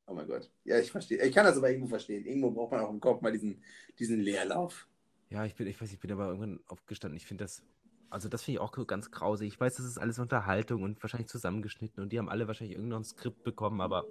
[0.05, 0.49] Oh mein Gott.
[0.63, 1.21] Ja, ich verstehe.
[1.25, 2.25] Ich kann das aber irgendwo verstehen.
[2.25, 3.61] Irgendwo braucht man auch im Kopf mal diesen,
[3.99, 4.88] diesen Leerlauf.
[5.30, 7.17] Ja, ich bin, ich weiß, ich bin aber irgendwann aufgestanden.
[7.17, 7.63] Ich finde das.
[8.09, 9.49] Also, das finde ich auch ganz grausig.
[9.49, 13.03] Ich weiß, das ist alles Unterhaltung und wahrscheinlich zusammengeschnitten und die haben alle wahrscheinlich irgendein
[13.03, 14.07] Skript bekommen, aber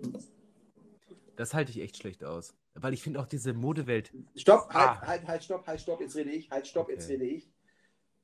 [1.37, 2.55] das halte ich echt schlecht aus.
[2.75, 4.12] Weil ich finde auch diese Modewelt.
[4.35, 5.07] Stopp, halt, Ah.
[5.07, 7.14] halt, halt, stopp, halt, stopp, jetzt rede ich, halt, stopp, jetzt Okay.
[7.14, 7.51] rede ich.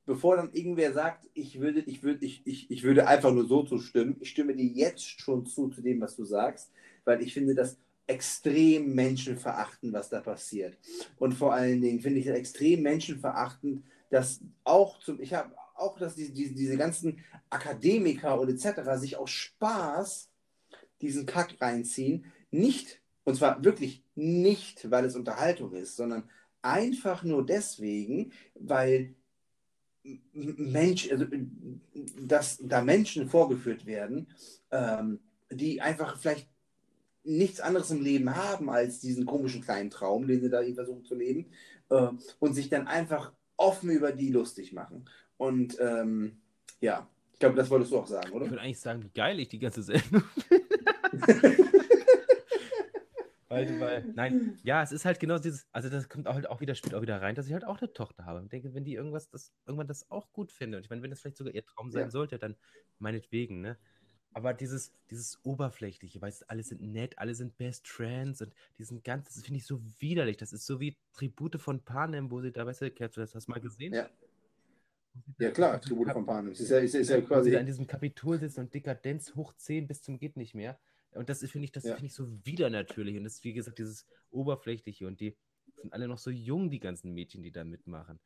[0.05, 3.63] Bevor dann irgendwer sagt, ich würde, ich würde, ich, ich, ich würde einfach nur so
[3.63, 6.71] zustimmen, ich stimme dir jetzt schon zu, zu dem, was du sagst,
[7.05, 10.77] weil ich finde das extrem menschenverachtend, was da passiert.
[11.17, 15.97] Und vor allen Dingen finde ich das extrem menschenverachtend, dass auch zum, ich habe auch,
[15.97, 18.99] dass die, die, diese ganzen Akademiker und etc.
[18.99, 20.29] sich aus Spaß
[21.01, 26.29] diesen Kack reinziehen, nicht, und zwar wirklich nicht, weil es Unterhaltung ist, sondern
[26.61, 29.15] einfach nur deswegen, weil
[30.33, 31.25] Mensch, also,
[32.21, 34.27] dass da Menschen vorgeführt werden,
[34.71, 36.49] ähm, die einfach vielleicht
[37.23, 41.15] nichts anderes im Leben haben als diesen komischen kleinen Traum, den sie da versuchen zu
[41.15, 41.51] leben,
[41.89, 42.07] äh,
[42.39, 45.09] und sich dann einfach offen über die lustig machen.
[45.37, 46.41] Und ähm,
[46.81, 48.45] ja, ich glaube, das wolltest du auch sagen, Ich oder?
[48.49, 50.23] würde eigentlich sagen, wie geil ich die ganze Sendung
[53.49, 56.59] Weil, weil, nein, ja, es ist halt genau dieses, also das kommt auch halt auch
[56.59, 58.39] wieder, spielt auch wieder rein, dass ich halt auch eine Tochter habe.
[58.39, 61.11] Und denke, wenn die irgendwas, das, irgendwann das auch gut findet, und ich meine, wenn
[61.11, 62.09] das vielleicht sogar ihr Traum sein Ja.
[62.09, 62.55] sollte, dann
[62.97, 63.77] meinetwegen, ne?
[64.33, 69.03] Aber dieses, dieses Oberflächliche, weißt du, alle sind nett, alle sind Best Friends und diesen
[69.03, 70.37] ganzen, das finde ich so widerlich.
[70.37, 73.35] Das ist so wie Tribute von Panem, wo sie da, weißt du, Kennst du das
[73.35, 73.93] hast du mal gesehen?
[73.93, 74.09] Ja.
[75.37, 76.53] Ja, klar, Tribute von Panem.
[76.53, 77.51] Es ist ja, ist, ist ja sie quasi.
[77.51, 80.79] da in diesem Kapitol sitzen und Dekadenz hoch 10 bis zum geht nicht mehr.
[81.11, 81.93] Und das finde ich, das Ja.
[81.93, 83.15] finde ich so wieder natürlich.
[83.17, 85.05] Und das ist, wie gesagt, dieses Oberflächliche.
[85.05, 85.37] Und die
[85.75, 88.19] sind alle noch so jung, die ganzen Mädchen, die da mitmachen.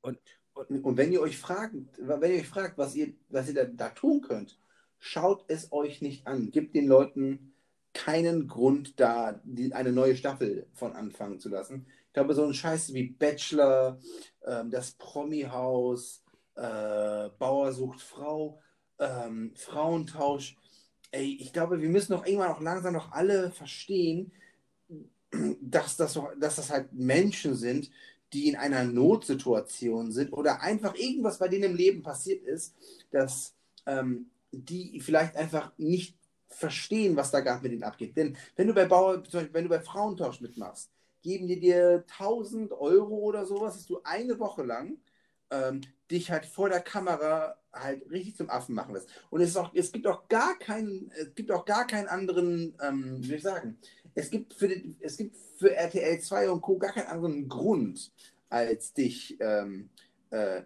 [0.00, 0.18] Und,
[0.54, 3.64] und Und wenn ihr euch fragt, wenn ihr euch fragt, was ihr, was ihr da,
[3.64, 4.58] da tun könnt,
[4.98, 6.50] schaut es euch nicht an.
[6.50, 7.54] Gebt den Leuten
[7.92, 11.86] keinen Grund, da die, eine neue Staffel von anfangen zu lassen.
[12.06, 13.98] Ich glaube, so ein Scheiß wie Bachelor,
[14.46, 16.22] ähm, das Promi-Haus,
[16.54, 18.60] äh, Bauer sucht Frau,
[18.98, 20.56] ähm, Frauentausch.
[21.10, 24.32] Ey, ich glaube, wir müssen doch irgendwann auch langsam noch alle verstehen,
[25.60, 27.90] dass das, dass das halt Menschen sind,
[28.32, 32.74] die in einer Notsituation sind oder einfach irgendwas bei denen im Leben passiert ist,
[33.10, 33.54] dass
[33.86, 36.16] ähm, die vielleicht einfach nicht
[36.48, 38.16] verstehen, was da gerade mit ihnen abgeht.
[38.16, 40.90] Denn wenn du bei Bauer, zum Beispiel, wenn du bei Frauentausch mitmachst,
[41.22, 44.98] geben die dir 1000 Euro oder sowas, dass du eine Woche lang
[45.50, 45.80] ähm,
[46.10, 49.10] dich halt vor der Kamera halt richtig zum Affen machen lässt.
[49.30, 53.18] Und es, auch, es gibt auch gar keinen, es gibt auch gar keinen anderen, ähm,
[53.20, 53.78] wie soll ich sagen,
[54.14, 56.78] es gibt für, den, es gibt für RTL 2 und Co.
[56.78, 58.12] gar keinen anderen Grund,
[58.48, 59.90] als dich ähm,
[60.30, 60.62] äh,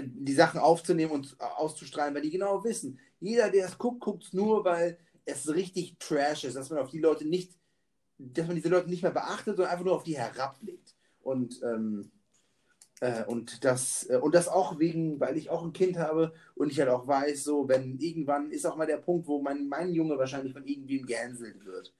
[0.00, 4.32] die Sachen aufzunehmen und auszustrahlen, weil die genau wissen, jeder, der es guckt, guckt es
[4.32, 7.52] nur, weil es richtig trash ist, dass man auf die Leute nicht,
[8.18, 10.94] dass man diese Leute nicht mehr beachtet, sondern einfach nur auf die herabblickt.
[11.20, 12.10] Und, ähm,
[13.00, 16.70] äh, und, das, äh, und das auch wegen, weil ich auch ein Kind habe und
[16.70, 19.92] ich halt auch weiß, so, wenn irgendwann ist auch mal der Punkt, wo mein, mein
[19.92, 21.92] Junge wahrscheinlich von irgendwem gehänselt wird.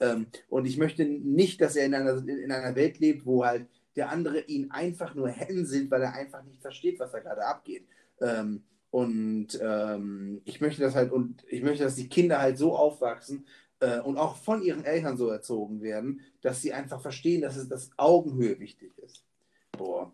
[0.00, 3.66] Ähm, und ich möchte nicht, dass er in einer, in einer Welt lebt, wo halt
[3.96, 7.86] der andere ihn einfach nur hänselt, weil er einfach nicht versteht, was da gerade abgeht.
[8.20, 12.76] Ähm, und ähm, ich möchte das halt, und ich möchte, dass die Kinder halt so
[12.76, 13.46] aufwachsen
[13.80, 17.68] äh, und auch von ihren Eltern so erzogen werden, dass sie einfach verstehen, dass es
[17.68, 19.24] das Augenhöhe wichtig ist.
[19.72, 20.12] Boah.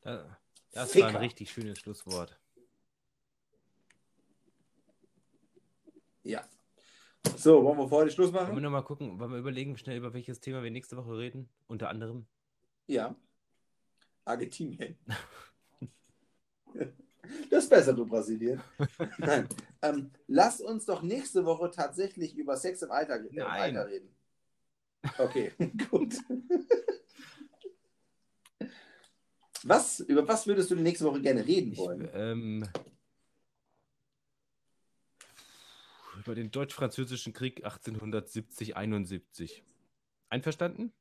[0.00, 0.38] da,
[0.72, 1.06] das Ficker.
[1.06, 2.38] war ein richtig schönes Schlusswort.
[6.22, 6.42] Ja.
[7.36, 8.62] So, wollen wir vor heute Schluss Wollen wir machen?
[8.62, 11.48] nochmal gucken, wollen wir überlegen, schnell über welches Thema wir nächste Woche reden?
[11.66, 12.26] Unter anderem.
[12.90, 13.14] Ja.
[14.24, 14.98] Argentinien.
[17.48, 18.60] Das bessere Brasilien.
[19.18, 19.48] Nein.
[19.82, 23.76] Ähm, lass uns doch nächste Woche tatsächlich über Sex im Alter, im Nein.
[23.76, 24.16] Alter reden.
[25.18, 25.52] Okay,
[25.90, 26.14] gut.
[29.62, 32.08] Was, über was würdest du nächste Woche gerne reden Ich, wollen?
[32.14, 32.68] ähm,
[36.18, 39.62] über den deutsch-französischen Krieg 1870-71.
[40.30, 40.92] Einverstanden?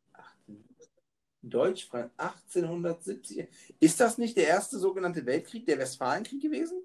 [1.41, 3.48] Deutsch, Frank- 1870.
[3.80, 6.82] Ist das nicht der erste sogenannte Weltkrieg, der Westfalenkrieg gewesen?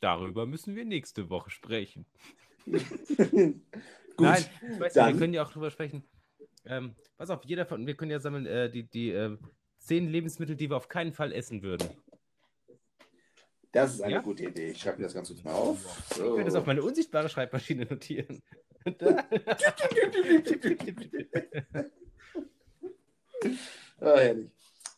[0.00, 2.06] Darüber müssen wir nächste Woche sprechen.
[2.66, 2.82] Gut.
[4.18, 6.04] Nein, ich weiß, dann- wir können ja auch drüber sprechen.
[6.64, 9.36] Ähm, pass auf, jeder von, wir können ja sammeln äh, die, die äh,
[9.78, 11.88] zehn Lebensmittel, die wir auf keinen Fall essen würden.
[13.72, 14.20] Das ist eine Ja?
[14.20, 14.70] gute Idee.
[14.70, 16.02] Ich schreibe mir das ganz kurz mal auf.
[16.12, 18.42] Ich werde das auf meine unsichtbare Schreibmaschine notieren.
[23.98, 24.50] Ah, herrlich.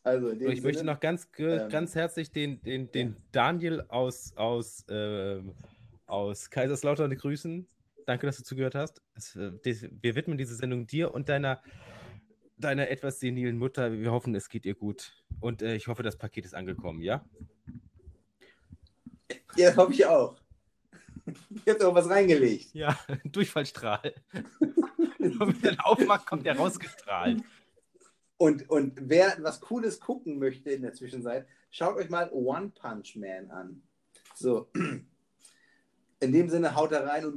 [0.02, 4.84] Also, ich möchte Sinne, noch ganz, ähm, ganz herzlich den, den, den Daniel aus, aus,
[4.88, 5.54] ähm,
[6.06, 7.66] aus Kaiserslautern grüßen.
[8.06, 9.02] Danke, dass du zugehört hast.
[9.14, 9.52] Es, äh,
[10.00, 11.62] wir widmen diese Sendung dir und deiner,
[12.56, 13.92] deiner etwas senilen Mutter.
[13.92, 15.12] Wir hoffen, es geht ihr gut.
[15.40, 17.24] Und äh, ich hoffe, das Paket ist angekommen, ja?
[19.56, 20.36] Ja, hoffe ich auch.
[21.50, 22.72] Ich habe da auch was reingelegt.
[22.72, 24.14] Ja, Durchfallstrahl.
[25.18, 27.42] Und wenn er aufmacht, kommt er rausgestrahlt.
[28.38, 33.16] Und, und wer was Cooles gucken möchte in der Zwischenzeit, schaut euch mal One Punch
[33.16, 33.82] Man an.
[34.34, 34.70] So.
[36.20, 37.36] In dem Sinne haut er rein und